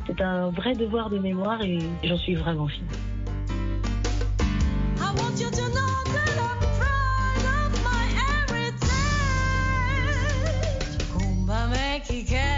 c'est 0.06 0.20
un 0.20 0.50
vrai 0.50 0.76
devoir 0.76 1.11
de 1.11 1.18
mémoire 1.18 1.61
et 1.64 1.78
j'en 2.04 2.18
suis 2.18 2.37
vraiment 2.37 2.68
fière. 2.68 3.12
I 5.42 5.44
want 5.44 5.58
you 5.58 5.72
to 12.22 12.51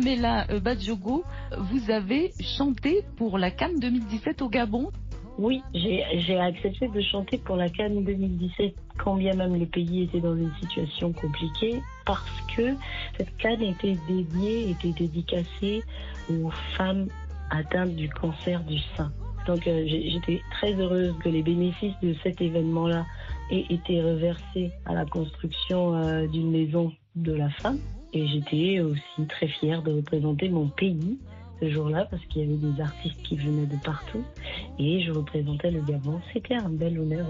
Pamela 0.00 0.46
euh, 0.50 0.60
Badjogo, 0.60 1.24
vous 1.58 1.90
avez 1.90 2.32
chanté 2.40 3.02
pour 3.16 3.36
la 3.36 3.50
Cannes 3.50 3.78
2017 3.80 4.40
au 4.40 4.48
Gabon. 4.48 4.90
Oui, 5.36 5.62
j'ai 5.74 6.38
accepté 6.38 6.88
de 6.88 7.00
chanter 7.02 7.36
pour 7.36 7.56
la 7.56 7.68
Cannes 7.68 8.02
2017, 8.04 8.74
quand 8.98 9.16
bien 9.16 9.34
même 9.34 9.58
le 9.58 9.66
pays 9.66 10.04
était 10.04 10.20
dans 10.20 10.34
une 10.34 10.52
situation 10.60 11.12
compliquée, 11.12 11.82
parce 12.06 12.40
que 12.56 12.74
cette 13.18 13.36
Cannes 13.36 13.62
était 13.62 13.98
dédiée, 14.08 14.70
était 14.70 14.92
dédicacée 14.92 15.82
aux 16.30 16.50
femmes 16.78 17.08
atteintes 17.50 17.94
du 17.94 18.08
cancer 18.08 18.64
du 18.64 18.78
sein. 18.96 19.12
Donc 19.46 19.66
euh, 19.66 19.84
j'étais 19.86 20.40
très 20.52 20.72
heureuse 20.74 21.14
que 21.22 21.28
les 21.28 21.42
bénéfices 21.42 21.98
de 22.02 22.14
cet 22.22 22.40
événement-là 22.40 23.04
aient 23.50 23.66
été 23.68 24.00
reversés 24.00 24.70
à 24.86 24.94
la 24.94 25.04
construction 25.04 25.94
euh, 25.94 26.26
d'une 26.26 26.50
maison 26.50 26.90
de 27.16 27.34
la 27.34 27.50
femme. 27.50 27.78
Et 28.12 28.26
j'étais 28.26 28.80
aussi 28.80 29.26
très 29.28 29.46
fière 29.46 29.82
de 29.82 29.92
représenter 29.92 30.48
mon 30.48 30.68
pays 30.68 31.18
ce 31.60 31.70
jour-là 31.70 32.06
parce 32.10 32.24
qu'il 32.26 32.42
y 32.42 32.44
avait 32.44 32.72
des 32.72 32.80
artistes 32.80 33.22
qui 33.22 33.36
venaient 33.36 33.66
de 33.66 33.76
partout 33.84 34.24
et 34.78 35.02
je 35.02 35.12
représentais 35.12 35.70
le 35.70 35.80
Gabon. 35.82 36.20
C'était 36.32 36.54
un 36.54 36.70
bel 36.70 36.98
honneur. 36.98 37.26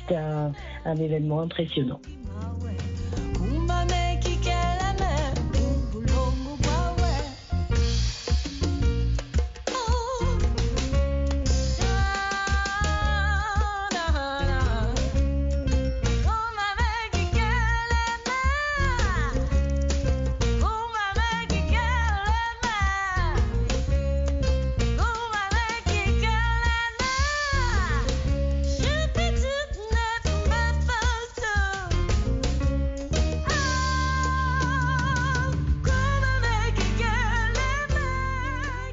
C'était 0.00 0.16
un, 0.16 0.52
un 0.84 0.96
événement 0.96 1.42
impressionnant. 1.42 2.00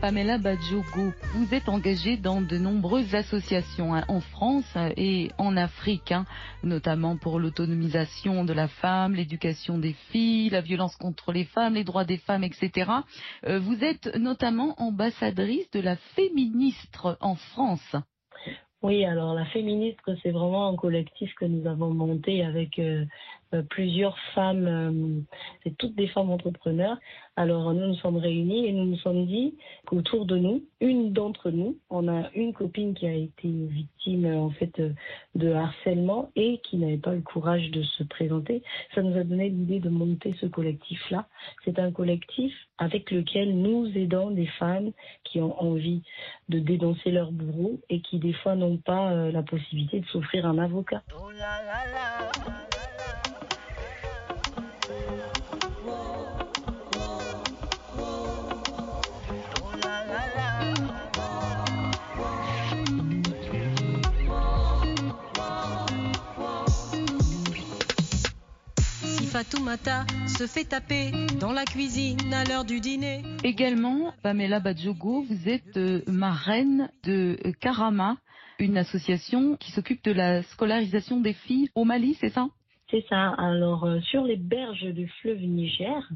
Pamela 0.06 0.38
Badjogo, 0.38 1.14
vous 1.34 1.56
êtes 1.56 1.68
engagée 1.68 2.16
dans 2.16 2.40
de 2.40 2.60
nombreuses 2.60 3.16
associations 3.16 3.96
hein, 3.96 4.04
en 4.08 4.20
France 4.20 4.72
euh, 4.76 4.92
et 4.96 5.32
en 5.40 5.58
Afrique, 5.58 6.12
hein, 6.12 6.28
notamment 6.62 7.18
pour 7.18 7.40
l'autonomisation 7.40 8.46
de 8.46 8.54
la 8.54 8.68
femme, 8.68 9.16
l'éducation 9.16 9.80
des 9.80 9.94
filles, 10.12 10.52
la 10.52 10.62
violence 10.62 10.96
contre 10.96 11.32
les 11.32 11.46
femmes, 11.46 11.74
les 11.74 11.84
droits 11.84 12.06
des 12.06 12.18
femmes, 12.18 12.44
etc. 12.44 12.92
Euh, 13.48 13.58
vous 13.58 13.84
êtes 13.84 14.16
notamment 14.16 14.76
ambassadrice 14.78 15.72
de 15.72 15.80
la 15.80 15.96
féministre 15.96 17.18
en 17.20 17.34
France. 17.34 17.96
Oui, 18.84 19.04
alors 19.06 19.34
la 19.34 19.46
féministe, 19.46 20.00
c'est 20.22 20.30
vraiment 20.30 20.70
un 20.70 20.76
collectif 20.76 21.34
que 21.34 21.46
nous 21.46 21.68
avons 21.68 21.92
monté 21.92 22.46
avec 22.46 22.78
euh, 22.78 23.06
plusieurs 23.70 24.18
femmes, 24.34 24.68
euh, 24.68 25.22
c'est 25.64 25.78
toutes 25.78 25.96
des 25.96 26.08
femmes 26.08 26.30
entrepreneurs. 26.30 26.98
Alors 27.38 27.74
nous 27.74 27.88
nous 27.88 27.96
sommes 27.96 28.18
réunis 28.18 28.66
et 28.66 28.72
nous 28.72 28.86
nous 28.86 28.98
sommes 28.98 29.26
dit 29.26 29.56
qu'autour 29.86 30.26
de 30.26 30.38
nous, 30.38 30.64
une 30.80 31.12
d'entre 31.12 31.52
nous, 31.52 31.78
on 31.90 32.08
a 32.08 32.32
une 32.34 32.54
copine 32.54 32.94
qui 32.94 33.08
a 33.08 33.14
été 33.14 33.48
victime 33.48 34.26
euh, 34.26 34.38
en 34.38 34.52
fait 34.52 34.80
euh, 34.80 34.92
de 35.36 35.52
harcèlement 35.52 36.32
et 36.38 36.60
qui 36.60 36.78
n'avait 36.78 36.98
pas 36.98 37.14
le 37.14 37.22
courage 37.22 37.72
de 37.72 37.84
se 37.84 38.04
présenter. 38.04 38.64
Ça 38.94 39.02
nous 39.02 39.18
a 39.18 39.24
donné 39.24 39.50
l'idée 39.50 39.80
de 39.80 39.90
monter 39.90 40.34
ce 40.40 40.46
collectif-là. 40.46 41.28
C'est 41.66 41.78
un 41.78 41.92
collectif 41.92 42.54
avec 42.78 43.12
lequel 43.12 43.56
nous 43.58 43.88
aidons 43.98 44.32
des 44.32 44.48
femmes 44.48 44.92
qui 45.26 45.42
ont 45.42 45.62
envie 45.62 46.04
de 46.48 46.60
dénoncer 46.60 47.12
leur 47.12 47.34
bourreau 47.34 47.80
et 47.90 48.00
qui 48.00 48.20
des 48.20 48.34
fois 48.34 48.56
n'ont 48.56 48.78
pas 48.78 49.12
euh, 49.12 49.32
la 49.32 49.44
possibilité 49.44 50.00
de 50.00 50.06
s'offrir 50.06 50.46
un 50.46 50.58
avocat. 50.58 51.04
Si 51.10 52.75
Fatoumata 69.36 70.06
se 70.28 70.48
fait 70.48 70.64
taper 70.64 71.12
dans 71.42 71.52
la 71.52 71.66
cuisine 71.66 72.34
à 72.34 72.46
l'heure 72.46 72.64
du 72.64 72.80
dîner. 72.80 73.22
Également, 73.44 74.14
Pamela 74.24 74.62
Badjogo, 74.62 75.24
vous 75.24 75.50
êtes 75.50 75.76
euh, 75.76 76.02
marraine 76.08 76.90
de 77.04 77.36
euh, 77.46 77.52
Karama, 77.60 78.16
une 78.60 78.78
association 78.78 79.58
qui 79.58 79.74
s'occupe 79.74 80.06
de 80.06 80.14
la 80.14 80.42
scolarisation 80.44 81.20
des 81.20 81.34
filles 81.34 81.68
au 81.76 81.84
Mali, 81.84 82.14
c'est 82.14 82.30
ça? 82.30 82.48
C'est 82.90 83.04
ça. 83.10 83.32
Alors, 83.38 83.84
euh, 83.84 84.00
sur 84.10 84.24
les 84.24 84.38
berges 84.38 84.86
du 84.94 85.10
fleuve 85.20 85.42
Niger, 85.42 86.10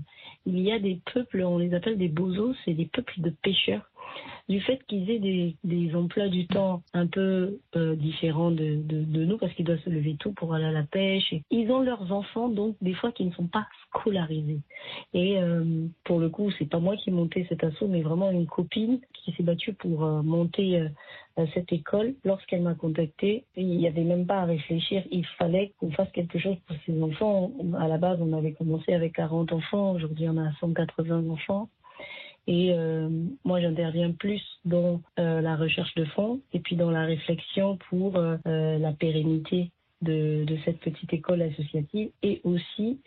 il 0.45 0.57
y 0.61 0.71
a 0.71 0.79
des 0.79 1.01
peuples, 1.13 1.41
on 1.41 1.57
les 1.57 1.73
appelle 1.73 1.97
des 1.97 2.07
bozos, 2.07 2.55
c'est 2.63 2.73
des 2.73 2.85
peuples 2.85 3.19
de 3.19 3.31
pêcheurs 3.31 3.89
du 4.49 4.59
fait 4.61 4.83
qu'ils 4.87 5.09
aient 5.11 5.53
des, 5.63 5.95
emplois 5.95 6.27
du 6.27 6.47
temps 6.47 6.81
un 6.93 7.05
peu 7.05 7.59
euh, 7.75 7.95
différents 7.95 8.49
de, 8.49 8.81
nous 8.89 9.37
parce 9.37 9.53
qu'ils 9.53 9.65
doivent 9.65 9.79
se 9.85 9.89
lever 9.91 10.15
tôt 10.19 10.31
pour 10.31 10.55
aller 10.55 10.65
à 10.65 10.71
la 10.71 10.83
pêche. 10.83 11.35
Ils 11.51 11.71
ont 11.71 11.81
leurs 11.81 12.11
enfants 12.11 12.49
donc 12.49 12.75
des 12.81 12.95
fois 12.95 13.11
qui 13.11 13.25
ne 13.25 13.31
sont 13.31 13.47
pas 13.47 13.67
scolarisés. 13.87 14.59
Et 15.13 15.37
euh, 15.37 15.85
pour 16.03 16.19
le 16.19 16.29
coup, 16.29 16.49
c'est 16.57 16.65
pas 16.65 16.79
moi 16.79 16.97
qui 16.97 17.11
ai 17.11 17.13
monté 17.13 17.45
cet 17.47 17.63
assaut, 17.63 17.87
mais 17.87 18.01
vraiment 18.01 18.31
une 18.31 18.47
copine 18.47 18.99
qui 19.13 19.31
s'est 19.33 19.43
battue 19.43 19.73
pour 19.73 20.03
euh, 20.03 20.23
monter 20.23 20.87
cette 21.53 21.71
école. 21.71 22.15
Lorsqu'elle 22.25 22.63
m'a 22.63 22.73
contactée, 22.73 23.45
il 23.55 23.77
n'y 23.77 23.87
avait 23.87 24.03
même 24.03 24.25
pas 24.25 24.41
à 24.41 24.45
réfléchir. 24.45 25.03
Il 25.11 25.25
fallait 25.37 25.73
qu'on 25.79 25.91
fasse 25.91 26.11
quelque 26.11 26.39
chose 26.39 26.57
pour 26.67 26.75
ces 26.85 27.01
enfants. 27.01 27.51
À 27.79 27.87
la 27.87 27.97
base, 27.97 28.19
on 28.21 28.33
avait 28.33 28.53
commencé 28.53 28.93
avec 28.93 29.13
40 29.13 29.53
enfants. 29.53 29.91
Aujourd'hui, 29.91 30.27
on 30.27 30.37
a 30.37 30.51
180 30.59 31.29
enfants. 31.29 31.69
Et 32.47 32.73
euh, 32.73 33.09
moi, 33.43 33.61
j'interviens 33.61 34.11
plus 34.11 34.41
dans 34.65 35.01
euh, 35.19 35.41
la 35.41 35.55
recherche 35.55 35.93
de 35.95 36.05
fonds 36.05 36.41
et 36.53 36.59
puis 36.59 36.75
dans 36.75 36.91
la 36.91 37.05
réflexion 37.05 37.77
pour 37.89 38.17
euh, 38.17 38.37
la 38.45 38.91
pérennité 38.93 39.71
de, 40.01 40.45
cette 40.65 40.79
petite 40.79 41.13
école 41.13 41.41
associative. 41.41 42.09
Et 42.23 42.41
aussi, 42.43 42.99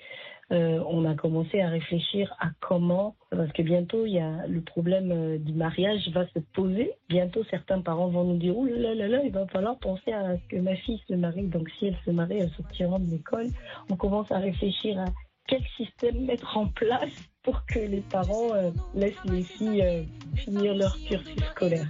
on 0.50 1.06
a 1.06 1.14
commencé 1.14 1.62
à 1.62 1.70
réfléchir 1.70 2.36
à 2.38 2.48
comment, 2.60 3.16
parce 3.30 3.50
que 3.52 3.62
bientôt, 3.62 4.04
il 4.04 4.12
y 4.12 4.18
a 4.18 4.46
le 4.46 4.60
problème 4.60 5.38
du 5.38 5.54
mariage 5.54 6.06
va 6.10 6.26
se 6.26 6.40
poser. 6.52 6.92
Bientôt, 7.08 7.42
certains 7.44 7.80
parents 7.80 8.08
vont 8.08 8.24
nous 8.24 8.36
dire, 8.36 8.54
oh 8.54 8.66
là 8.66 8.94
là 8.94 9.08
là, 9.08 9.22
il 9.24 9.32
va 9.32 9.46
falloir 9.46 9.78
penser 9.78 10.12
à 10.12 10.36
ce 10.36 10.48
que 10.48 10.56
ma 10.56 10.76
fille 10.76 11.00
se 11.08 11.14
marie. 11.14 11.46
Donc, 11.46 11.70
si 11.78 11.86
elle 11.86 11.96
se 12.04 12.10
marie, 12.10 12.36
elle 12.36 12.50
sortira 12.50 12.98
de 12.98 13.10
l'école. 13.10 13.46
On 13.90 13.96
commence 13.96 14.30
à 14.30 14.40
réfléchir 14.40 14.98
à 14.98 15.06
quel 15.46 15.62
système 15.76 16.24
mettre 16.24 16.56
en 16.56 16.66
place 16.68 17.10
pour 17.42 17.66
que 17.66 17.78
les 17.78 18.00
parents 18.00 18.54
euh, 18.54 18.70
laissent 18.94 19.24
les 19.24 19.42
filles 19.42 19.82
euh, 19.82 20.02
finir 20.36 20.74
leur 20.74 20.96
cursus 21.08 21.36
scolaire. 21.54 21.86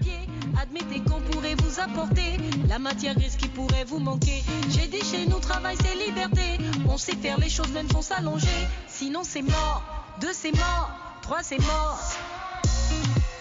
Admettez 0.61 1.01
qu'on 1.01 1.21
pourrait 1.21 1.55
vous 1.57 1.81
apporter 1.81 2.39
la 2.69 2.79
matière 2.79 3.15
grise 3.15 3.37
qui 3.37 3.49
pourrait 3.49 3.85
vous 3.85 3.99
manquer. 3.99 4.43
J'ai 4.71 4.87
dit 4.87 5.05
chez 5.05 5.27
nous, 5.27 5.39
travail 5.41 5.77
c'est 5.81 5.95
liberté. 6.07 6.59
On 6.89 6.97
sait 6.97 7.17
faire 7.17 7.39
les 7.39 7.51
choses 7.51 7.73
même 7.73 7.89
sans 7.91 8.03
s'allonger. 8.03 8.49
Sinon 8.87 9.21
c'est 9.25 9.43
mort. 9.43 9.83
Deux 10.21 10.33
c'est 10.33 10.53
mort. 10.53 10.91
Trois 11.23 11.43
c'est 11.43 11.61
mort. 11.61 11.99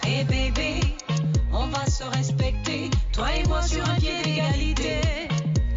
Et 0.06 0.24
bébé, 0.24 0.80
on 1.52 1.66
va 1.68 1.86
se 1.86 2.04
respecter. 2.04 2.90
Toi 3.12 3.28
et 3.36 3.46
moi 3.48 3.62
sur 3.62 3.88
un 3.88 3.96
pied 3.96 4.22
d'égalité. 4.22 5.00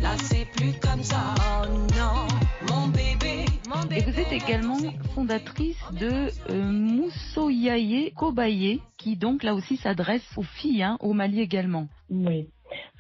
Là 0.02 0.12
c'est 0.24 0.46
plus 0.46 0.74
comme 0.80 1.04
ça. 1.04 1.36
Oh 1.40 1.68
non, 1.98 2.28
mon 2.70 2.88
bébé, 2.88 3.35
Et 3.92 4.02
vous 4.02 4.20
êtes 4.20 4.32
également 4.32 4.78
fondatrice 5.14 5.82
de 6.00 6.30
euh, 6.50 6.72
Moussoyaye 6.72 8.12
Kobaye, 8.12 8.82
qui 8.98 9.16
donc 9.18 9.44
là 9.44 9.54
aussi 9.54 9.78
s'adresse 9.78 10.26
aux 10.38 10.44
filles, 10.44 10.84
hein, 10.84 10.98
au 11.02 11.14
Mali 11.14 11.42
également. 11.42 11.88
Oui. 12.10 12.48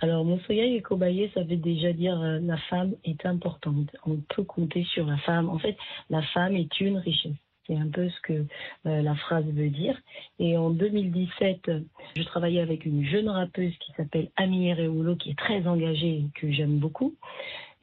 Alors, 0.02 0.26
Moussoya 0.26 0.66
et 0.66 0.82
Kobaye, 0.82 1.32
ça 1.34 1.44
veut 1.44 1.56
déjà 1.56 1.94
dire 1.94 2.20
euh, 2.22 2.40
la 2.42 2.58
femme 2.70 2.94
est 3.04 3.26
importante. 3.26 3.96
On 4.06 4.18
peut 4.36 4.44
compter 4.44 4.84
sur 4.94 5.06
la 5.06 5.18
femme. 5.18 5.50
En 5.50 5.60
fait, 5.60 5.78
la 6.10 6.22
femme 6.22 6.56
est 6.56 6.80
une 6.80 6.98
richesse. 6.98 7.34
C'est 7.68 7.76
un 7.76 7.90
peu 7.90 8.08
ce 8.10 8.22
que 8.22 8.46
euh, 8.86 9.02
la 9.02 9.16
phrase 9.16 9.46
veut 9.46 9.70
dire. 9.70 9.98
Et 10.38 10.56
en 10.56 10.70
2017, 10.70 11.70
euh, 11.70 11.80
je 12.16 12.24
travaillais 12.24 12.62
avec 12.62 12.86
une 12.86 13.04
jeune 13.04 13.28
rappeuse 13.28 13.76
qui 13.80 13.92
s'appelle 13.94 14.30
Amie 14.36 14.74
Reoulo, 14.74 15.16
qui 15.16 15.32
est 15.32 15.38
très 15.38 15.66
engagée 15.66 16.18
et 16.18 16.26
que 16.36 16.52
j'aime 16.52 16.78
beaucoup. 16.78 17.16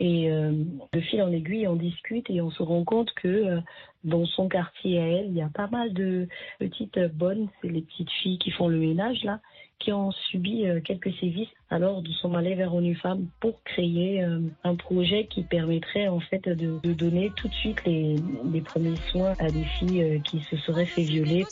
Et 0.02 0.28
euh, 0.32 0.50
de 0.92 1.00
fil 1.00 1.22
en 1.22 1.30
aiguille, 1.30 1.68
on 1.68 1.76
discute 1.76 2.28
et 2.28 2.40
on 2.40 2.50
se 2.50 2.60
rend 2.60 2.82
compte 2.82 3.12
que 3.14 3.28
euh, 3.28 3.60
dans 4.02 4.26
son 4.26 4.48
quartier 4.48 4.98
à 4.98 5.06
elle, 5.06 5.26
il 5.26 5.36
y 5.36 5.42
a 5.42 5.48
pas 5.48 5.68
mal 5.68 5.92
de 5.94 6.26
petites 6.58 6.98
bonnes, 7.14 7.46
c'est 7.60 7.68
les 7.68 7.82
petites 7.82 8.10
filles 8.10 8.38
qui 8.38 8.50
font 8.50 8.66
le 8.66 8.78
ménage 8.78 9.22
là, 9.22 9.38
qui 9.78 9.92
ont 9.92 10.10
subi 10.10 10.66
euh, 10.66 10.80
quelques 10.80 11.12
sévices. 11.20 11.50
Alors, 11.70 12.02
nous 12.02 12.10
sommes 12.14 12.34
allés 12.34 12.56
vers 12.56 12.74
ONU 12.74 12.96
Femmes 12.96 13.28
pour 13.38 13.62
créer 13.62 14.26
un 14.64 14.74
projet 14.74 15.28
qui 15.30 15.44
permettrait 15.44 16.08
en 16.08 16.18
fait 16.18 16.48
de, 16.48 16.80
donner 16.94 17.30
tout 17.36 17.46
de 17.46 17.54
suite 17.54 17.84
les, 17.84 18.16
premiers 18.64 18.96
soins 19.12 19.34
à 19.38 19.50
des 19.50 19.64
filles 19.78 20.20
qui 20.24 20.40
se 20.40 20.56
seraient 20.56 20.84
fait 20.84 21.02
violer. 21.02 21.44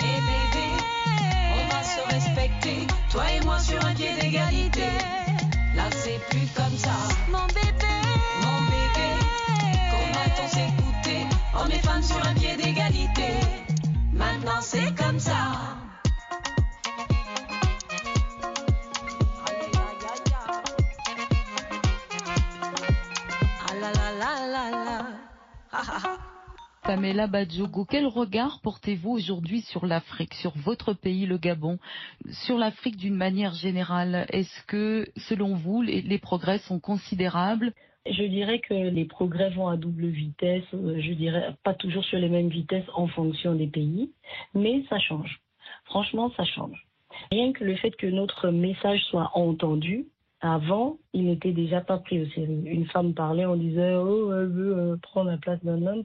Bébé, 0.00 0.66
on 1.54 1.68
va 1.72 1.82
se 1.82 2.14
respecter. 2.14 2.86
Toi 3.10 3.24
et 3.32 3.42
moi 3.42 3.58
sur 3.58 3.82
un 3.86 3.94
pied 3.94 4.10
d'égalité. 4.20 5.23
Là 5.84 5.90
c'est 5.90 6.18
plus 6.30 6.46
comme 6.56 6.76
ça. 6.78 6.96
Mon 7.30 7.46
bébé, 7.48 7.94
mon 8.40 8.58
bébé. 8.72 9.08
Comment 9.90 10.34
on 10.42 10.48
s'écouter 10.48 11.26
Hommes 11.54 11.72
et 11.72 11.78
femmes 11.78 12.02
sur 12.02 12.16
un 12.24 12.34
pied 12.34 12.56
d'égalité? 12.56 13.34
Maintenant 14.14 14.62
c'est 14.62 14.94
comme 14.94 15.20
ça. 15.20 15.83
Pamela 26.84 27.26
Badjogo, 27.26 27.86
quel 27.86 28.06
regard 28.06 28.60
portez-vous 28.62 29.10
aujourd'hui 29.10 29.62
sur 29.62 29.86
l'Afrique, 29.86 30.34
sur 30.34 30.52
votre 30.54 30.92
pays, 30.92 31.24
le 31.24 31.38
Gabon, 31.38 31.78
sur 32.44 32.58
l'Afrique 32.58 32.98
d'une 32.98 33.14
manière 33.14 33.54
générale? 33.54 34.26
Est-ce 34.28 34.66
que, 34.66 35.06
selon 35.16 35.54
vous, 35.54 35.80
les, 35.80 36.02
les 36.02 36.18
progrès 36.18 36.58
sont 36.58 36.78
considérables? 36.80 37.72
Je 38.04 38.24
dirais 38.24 38.58
que 38.58 38.74
les 38.74 39.06
progrès 39.06 39.48
vont 39.48 39.68
à 39.68 39.78
double 39.78 40.08
vitesse. 40.08 40.64
Je 40.72 41.12
dirais 41.14 41.56
pas 41.62 41.72
toujours 41.72 42.04
sur 42.04 42.18
les 42.18 42.28
mêmes 42.28 42.50
vitesses 42.50 42.84
en 42.94 43.06
fonction 43.06 43.54
des 43.54 43.66
pays, 43.66 44.10
mais 44.52 44.84
ça 44.90 44.98
change. 44.98 45.40
Franchement, 45.86 46.30
ça 46.36 46.44
change. 46.44 46.86
Rien 47.30 47.54
que 47.54 47.64
le 47.64 47.76
fait 47.76 47.92
que 47.92 48.06
notre 48.06 48.50
message 48.50 49.00
soit 49.04 49.30
entendu, 49.34 50.06
avant, 50.44 50.98
il 51.14 51.24
n'était 51.24 51.52
déjà 51.52 51.80
pas 51.80 51.96
pris 51.96 52.20
au 52.20 52.26
sérieux. 52.26 52.62
Une 52.66 52.84
femme 52.86 53.14
parlait, 53.14 53.46
on 53.46 53.56
disait 53.56 53.94
oh 53.94 54.30
elle 54.30 54.48
veut 54.48 54.76
euh, 54.76 54.96
prendre 55.00 55.30
la 55.30 55.38
place 55.38 55.62
d'un 55.64 55.86
homme. 55.86 56.04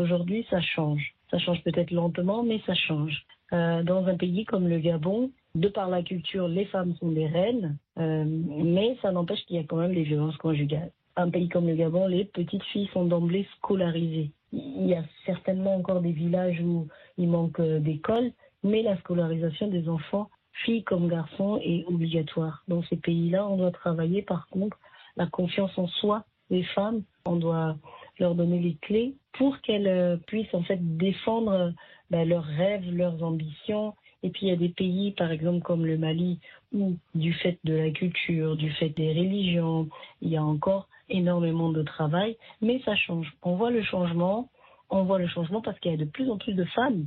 Aujourd'hui, 0.00 0.46
ça 0.48 0.62
change. 0.62 1.14
Ça 1.30 1.38
change 1.38 1.62
peut-être 1.62 1.90
lentement, 1.90 2.42
mais 2.42 2.60
ça 2.64 2.74
change. 2.74 3.22
Euh, 3.52 3.82
dans 3.82 4.06
un 4.06 4.16
pays 4.16 4.46
comme 4.46 4.66
le 4.66 4.78
Gabon, 4.78 5.30
de 5.54 5.68
par 5.68 5.90
la 5.90 6.02
culture, 6.02 6.48
les 6.48 6.64
femmes 6.64 6.94
sont 6.96 7.12
des 7.12 7.26
reines, 7.26 7.76
euh, 7.98 8.24
mais 8.26 8.96
ça 9.02 9.12
n'empêche 9.12 9.44
qu'il 9.44 9.56
y 9.56 9.58
a 9.58 9.64
quand 9.64 9.76
même 9.76 9.94
des 9.94 10.04
violences 10.04 10.38
conjugales. 10.38 10.90
Un 11.16 11.28
pays 11.28 11.50
comme 11.50 11.66
le 11.66 11.74
Gabon, 11.74 12.06
les 12.06 12.24
petites 12.24 12.62
filles 12.72 12.88
sont 12.94 13.04
d'emblée 13.04 13.46
scolarisées. 13.58 14.30
Il 14.52 14.86
y 14.86 14.94
a 14.94 15.04
certainement 15.26 15.76
encore 15.76 16.00
des 16.00 16.12
villages 16.12 16.60
où 16.62 16.88
il 17.18 17.28
manque 17.28 17.60
euh, 17.60 17.78
d'écoles, 17.78 18.32
mais 18.62 18.82
la 18.82 18.96
scolarisation 19.00 19.68
des 19.68 19.86
enfants, 19.90 20.30
filles 20.64 20.84
comme 20.84 21.08
garçons, 21.08 21.60
est 21.62 21.84
obligatoire. 21.84 22.64
Dans 22.68 22.82
ces 22.84 22.96
pays-là, 22.96 23.46
on 23.46 23.58
doit 23.58 23.70
travailler 23.70 24.22
par 24.22 24.48
contre 24.48 24.78
la 25.18 25.26
confiance 25.26 25.76
en 25.76 25.88
soi 25.88 26.24
des 26.48 26.62
femmes. 26.62 27.02
On 27.26 27.36
doit 27.36 27.76
leur 28.20 28.34
donner 28.34 28.60
les 28.60 28.76
clés 28.76 29.14
pour 29.32 29.60
qu'elles 29.62 29.88
euh, 29.88 30.16
puissent 30.26 30.54
en 30.54 30.62
fait 30.62 30.78
défendre 30.96 31.52
euh, 31.52 31.70
ben, 32.10 32.28
leurs 32.28 32.44
rêves, 32.44 32.88
leurs 32.92 33.22
ambitions. 33.22 33.94
Et 34.22 34.30
puis 34.30 34.46
il 34.46 34.48
y 34.50 34.52
a 34.52 34.56
des 34.56 34.68
pays, 34.68 35.12
par 35.12 35.32
exemple 35.32 35.62
comme 35.62 35.86
le 35.86 35.96
Mali, 35.96 36.38
où 36.72 36.96
du 37.14 37.32
fait 37.32 37.58
de 37.64 37.74
la 37.74 37.90
culture, 37.90 38.56
du 38.56 38.70
fait 38.72 38.90
des 38.90 39.08
religions, 39.08 39.88
il 40.20 40.28
y 40.28 40.36
a 40.36 40.44
encore 40.44 40.88
énormément 41.08 41.70
de 41.70 41.82
travail, 41.82 42.36
mais 42.60 42.80
ça 42.84 42.94
change. 42.94 43.32
On 43.42 43.56
voit 43.56 43.70
le 43.70 43.82
changement, 43.82 44.50
on 44.90 45.04
voit 45.04 45.18
le 45.18 45.26
changement 45.26 45.62
parce 45.62 45.78
qu'il 45.80 45.90
y 45.90 45.94
a 45.94 45.96
de 45.96 46.04
plus 46.04 46.30
en 46.30 46.36
plus 46.36 46.54
de 46.54 46.64
femmes 46.64 47.06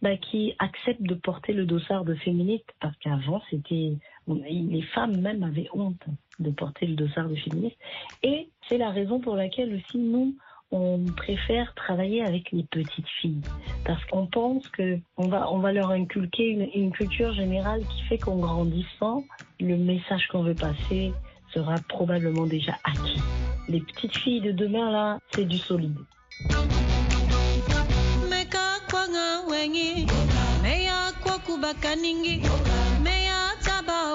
ben, 0.00 0.18
qui 0.18 0.54
acceptent 0.58 1.02
de 1.02 1.14
porter 1.14 1.52
le 1.52 1.66
dossard 1.66 2.04
de 2.04 2.14
féministe, 2.14 2.72
parce 2.80 2.96
qu'avant 2.98 3.42
c'était 3.50 3.98
les 4.28 4.82
femmes 4.94 5.20
même 5.20 5.42
avaient 5.42 5.68
honte 5.72 6.04
de 6.38 6.50
porter 6.50 6.86
le 6.86 6.94
dossard 6.94 7.28
de 7.28 7.34
féministe. 7.36 7.76
Et 8.22 8.48
c'est 8.68 8.78
la 8.78 8.90
raison 8.90 9.20
pour 9.20 9.36
laquelle 9.36 9.74
aussi 9.74 9.98
nous, 9.98 10.36
on 10.70 11.04
préfère 11.16 11.74
travailler 11.74 12.22
avec 12.22 12.52
les 12.52 12.62
petites 12.64 13.08
filles. 13.20 13.40
Parce 13.84 14.04
qu'on 14.06 14.26
pense 14.26 14.68
que 14.68 14.98
on 15.16 15.28
va, 15.28 15.50
on 15.50 15.58
va 15.58 15.72
leur 15.72 15.90
inculquer 15.90 16.48
une, 16.48 16.68
une 16.74 16.92
culture 16.92 17.32
générale 17.32 17.80
qui 17.86 18.02
fait 18.02 18.18
qu'en 18.18 18.36
grandissant, 18.36 19.24
le 19.60 19.76
message 19.76 20.28
qu'on 20.28 20.42
veut 20.42 20.54
passer 20.54 21.12
sera 21.54 21.76
probablement 21.88 22.46
déjà 22.46 22.76
acquis. 22.84 23.20
Les 23.68 23.80
petites 23.80 24.16
filles 24.16 24.40
de 24.40 24.52
demain, 24.52 24.90
là, 24.90 25.18
c'est 25.34 25.46
du 25.46 25.58
solide. 25.58 25.96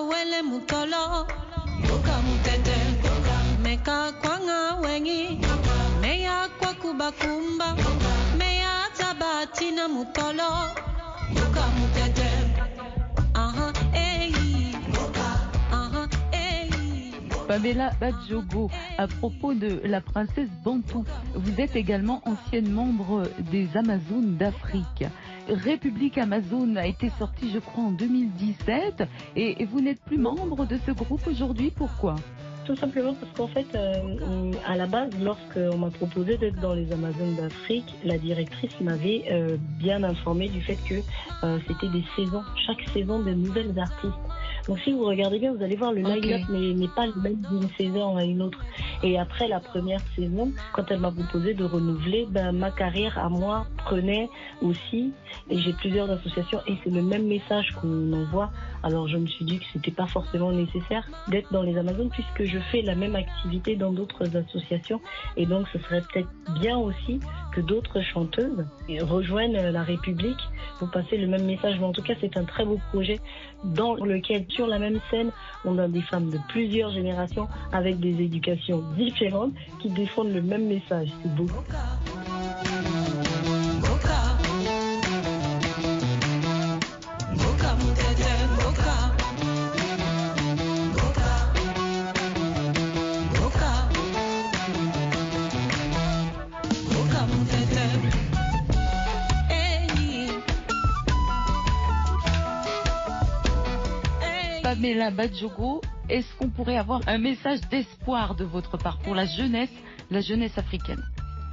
Wele 0.10 0.44
Pamela 17.54 17.92
Badjogo, 18.00 18.72
à 18.98 19.08
propos 19.08 19.54
de 19.54 19.80
la 19.86 20.02
princesse 20.02 20.50
Bantou, 20.64 21.06
vous 21.36 21.62
êtes 21.62 21.76
également 21.76 22.22
ancienne 22.26 22.72
membre 22.72 23.30
des 23.52 23.68
Amazones 23.78 24.38
d'Afrique. 24.38 25.06
République 25.48 26.18
Amazon 26.18 26.76
a 26.76 26.86
été 26.86 27.10
sorti, 27.20 27.52
je 27.52 27.60
crois, 27.60 27.86
en 27.86 27.92
2017. 27.92 29.04
Et, 29.36 29.66
vous 29.66 29.82
n'êtes 29.82 30.02
plus 30.02 30.18
membre 30.18 30.66
de 30.66 30.78
ce 30.86 30.92
groupe 30.92 31.26
aujourd'hui. 31.28 31.72
Pourquoi? 31.72 32.16
Tout 32.66 32.76
simplement 32.78 33.14
parce 33.14 33.34
qu'en 33.34 33.48
fait, 33.48 33.68
euh, 33.76 34.52
à 34.66 34.78
la 34.78 34.88
base, 34.88 35.12
lorsqu'on 35.20 35.78
m'a 35.78 35.90
proposé 35.90 36.38
d'être 36.38 36.62
dans 36.62 36.74
les 36.74 36.90
Amazones 36.94 37.36
d'Afrique, 37.36 37.94
la 38.06 38.18
directrice 38.18 38.80
m'avait 38.80 39.26
euh, 39.32 39.58
bien 39.80 40.02
informé 40.04 40.48
du 40.48 40.62
fait 40.62 40.78
que 40.88 40.96
euh, 41.44 41.60
c'était 41.68 41.90
des 41.90 42.04
saisons, 42.16 42.44
chaque 42.66 42.82
saison 42.94 43.20
de 43.20 43.32
nouvelles 43.32 43.78
artistes. 43.78 44.14
Donc 44.68 44.80
si 44.80 44.94
vous 44.94 45.06
regardez 45.06 45.40
bien, 45.40 45.54
vous 45.54 45.64
allez 45.64 45.76
voir 45.76 45.92
le 45.92 46.02
line-up 46.02 46.48
n'est 46.50 46.74
n'est 46.74 46.88
pas 46.88 47.06
le 47.06 47.22
même 47.22 47.36
d'une 47.36 47.70
saison 47.78 48.16
à 48.16 48.24
une 48.24 48.42
autre. 48.42 48.60
Et 49.04 49.20
après 49.20 49.48
la 49.48 49.60
première 49.60 50.02
saison, 50.16 50.52
quand 50.74 50.90
elle 50.90 51.00
m'a 51.00 51.12
proposé 51.12 51.54
de 51.54 51.66
renouveler, 51.66 52.28
ben, 52.30 52.54
ma 52.54 52.72
carrière 52.72 53.18
à 53.18 53.28
moi 53.28 53.66
prenait 53.78 54.30
aussi, 54.62 55.12
et 55.50 55.60
j'ai 55.60 55.74
plusieurs 55.74 56.10
associations, 56.10 56.60
et 56.68 56.76
c'est 56.84 56.90
le 56.90 57.02
même 57.02 57.28
message 57.28 57.76
qu'on 57.82 58.14
envoie. 58.14 58.52
Alors 58.84 59.08
je 59.08 59.18
me 59.18 59.28
suis 59.28 59.46
dit 59.46 59.60
que 59.60 59.66
c'était 59.72 59.92
pas 59.92 60.08
forcément 60.08 60.52
nécessaire 60.52 61.10
d'être 61.30 61.52
dans 61.52 61.64
les 61.64 61.78
Amazones 61.78 62.10
puisque 62.10 62.44
je 62.44 62.60
fais 62.72 62.82
la 62.82 62.96
même 62.96 63.16
activité 63.16 63.76
dans 63.76 63.92
d'autres 63.92 64.36
associations, 64.36 65.00
et 65.38 65.46
donc 65.46 65.68
ce 65.72 65.80
serait 65.80 66.02
peut-être 66.02 66.30
bien 66.60 66.78
aussi 66.78 67.20
que 67.54 67.62
d'autres 67.62 68.02
chanteuses 68.02 68.66
rejoignent 69.02 69.72
la 69.72 69.84
République 69.84 70.40
pour 70.80 70.90
passer 70.92 71.18
le 71.18 71.28
même 71.28 71.46
message. 71.46 71.80
Mais 71.80 71.86
en 71.86 71.92
tout 71.94 72.02
cas, 72.02 72.14
c'est 72.20 72.36
un 72.36 72.44
très 72.44 72.66
beau 72.66 72.80
projet 72.90 73.20
dans 73.64 73.96
lequel, 73.96 74.46
sur 74.50 74.68
la 74.68 74.80
même 74.80 75.00
scène, 75.10 75.32
on 75.64 75.78
a 75.78 75.88
des 75.88 76.02
femmes 76.02 76.30
de 76.30 76.40
plusieurs 76.50 76.92
générations 76.92 77.48
avec 77.72 78.00
des 78.00 78.22
éducations 78.22 78.84
différentes 78.98 79.54
qui 79.80 79.90
défendent 79.90 80.34
le 80.34 80.42
même 80.42 80.68
message. 80.68 81.10
C'est 81.22 81.34
beau. 81.36 81.48
Pamela 104.84 105.12
Badjogo, 105.12 105.80
est-ce 106.10 106.38
qu'on 106.38 106.50
pourrait 106.50 106.76
avoir 106.76 107.00
un 107.08 107.18
message 107.18 107.62
d'espoir 107.72 108.36
de 108.36 108.44
votre 108.44 108.76
part 108.78 109.00
pour 109.00 109.16
la 109.16 109.26
jeunesse, 109.26 109.74
la 110.12 110.20
jeunesse 110.20 110.58
africaine 110.58 111.02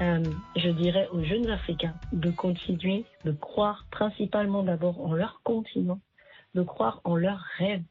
Euh, 0.00 0.24
je 0.56 0.68
dirais 0.70 1.06
aux 1.12 1.22
jeunes 1.22 1.48
Africains 1.48 1.94
de 2.12 2.32
continuer 2.32 3.04
de 3.24 3.30
croire 3.30 3.86
principalement 3.92 4.64
d'abord 4.64 5.00
en 5.06 5.12
leur 5.12 5.42
continent, 5.44 6.00
de 6.56 6.62
croire 6.64 7.00
en 7.04 7.14
leurs 7.14 7.44
rêves. 7.58 7.84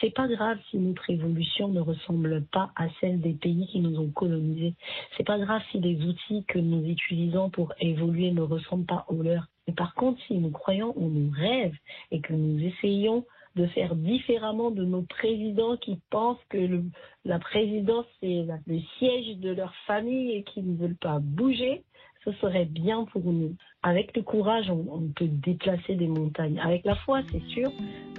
C'est 0.00 0.14
pas 0.14 0.28
grave 0.28 0.58
si 0.70 0.76
notre 0.76 1.10
évolution 1.10 1.66
ne 1.66 1.80
ressemble 1.80 2.44
pas 2.52 2.70
à 2.76 2.86
celle 3.00 3.20
des 3.20 3.34
pays 3.34 3.66
qui 3.66 3.80
nous 3.80 3.98
ont 3.98 4.10
colonisés. 4.10 4.74
C'est 5.16 5.26
pas 5.26 5.40
grave 5.40 5.62
si 5.72 5.80
les 5.80 6.00
outils 6.04 6.44
que 6.46 6.60
nous 6.60 6.86
utilisons 6.86 7.50
pour 7.50 7.72
évoluer 7.80 8.30
ne 8.30 8.42
ressemblent 8.42 8.86
pas 8.86 9.04
aux 9.08 9.20
leurs. 9.20 9.48
Mais 9.66 9.74
par 9.74 9.94
contre, 9.96 10.20
si 10.28 10.34
nous 10.34 10.50
croyons 10.50 10.96
en 10.96 11.08
nos 11.08 11.32
rêves 11.32 11.74
et 12.12 12.20
que 12.20 12.34
nous 12.34 12.60
essayons 12.60 13.24
de 13.56 13.66
faire 13.66 13.96
différemment 13.96 14.70
de 14.70 14.84
nos 14.84 15.02
présidents 15.02 15.76
qui 15.78 15.98
pensent 16.10 16.42
que 16.50 16.82
la 17.24 17.38
présidence 17.38 18.06
c'est 18.20 18.46
le 18.66 18.80
siège 18.98 19.38
de 19.38 19.50
leur 19.50 19.74
famille 19.86 20.32
et 20.32 20.42
qui 20.44 20.62
ne 20.62 20.76
veulent 20.76 20.96
pas 20.96 21.18
bouger, 21.20 21.82
ce 22.24 22.32
serait 22.32 22.66
bien 22.66 23.04
pour 23.04 23.24
nous. 23.24 23.54
Avec 23.82 24.16
le 24.16 24.22
courage, 24.22 24.68
on 24.70 25.08
peut 25.14 25.28
déplacer 25.28 25.94
des 25.94 26.08
montagnes. 26.08 26.58
Avec 26.58 26.84
la 26.84 26.96
foi, 26.96 27.22
c'est 27.30 27.42
sûr, 27.44 27.70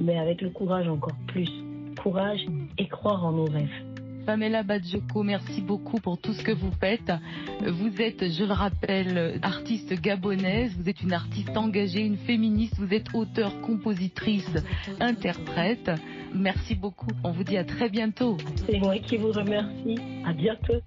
mais 0.02 0.18
avec 0.18 0.42
le 0.42 0.50
courage 0.50 0.88
encore 0.88 1.18
plus. 1.28 1.52
Courage 2.02 2.46
et 2.78 2.88
croire 2.88 3.26
en 3.26 3.34
nos 3.34 3.46
rêves. 3.46 3.97
Pamela 4.28 4.62
Badjoko, 4.62 5.24
merci 5.24 5.62
beaucoup 5.62 6.02
pour 6.02 6.18
tout 6.20 6.34
ce 6.34 6.44
que 6.44 6.52
vous 6.52 6.72
faites. 6.82 7.14
Vous 7.66 8.02
êtes, 8.02 8.30
je 8.30 8.44
le 8.44 8.52
rappelle, 8.52 9.40
artiste 9.42 9.94
gabonaise, 10.02 10.76
vous 10.78 10.90
êtes 10.90 11.02
une 11.02 11.14
artiste 11.14 11.56
engagée, 11.56 12.02
une 12.02 12.18
féministe, 12.18 12.76
vous 12.78 12.94
êtes 12.94 13.08
auteure, 13.14 13.62
compositrice, 13.62 14.52
interprète. 15.00 15.90
Merci 16.36 16.76
beaucoup. 16.76 17.08
On 17.24 17.32
vous 17.32 17.46
dit 17.46 17.56
à 17.56 17.64
très 17.64 17.88
bientôt. 17.88 18.36
C'est 18.66 18.80
moi 18.80 19.00
qui 19.00 19.16
vous 19.16 19.32
remercie. 19.32 19.96
À 20.26 20.34
bientôt. 20.34 20.82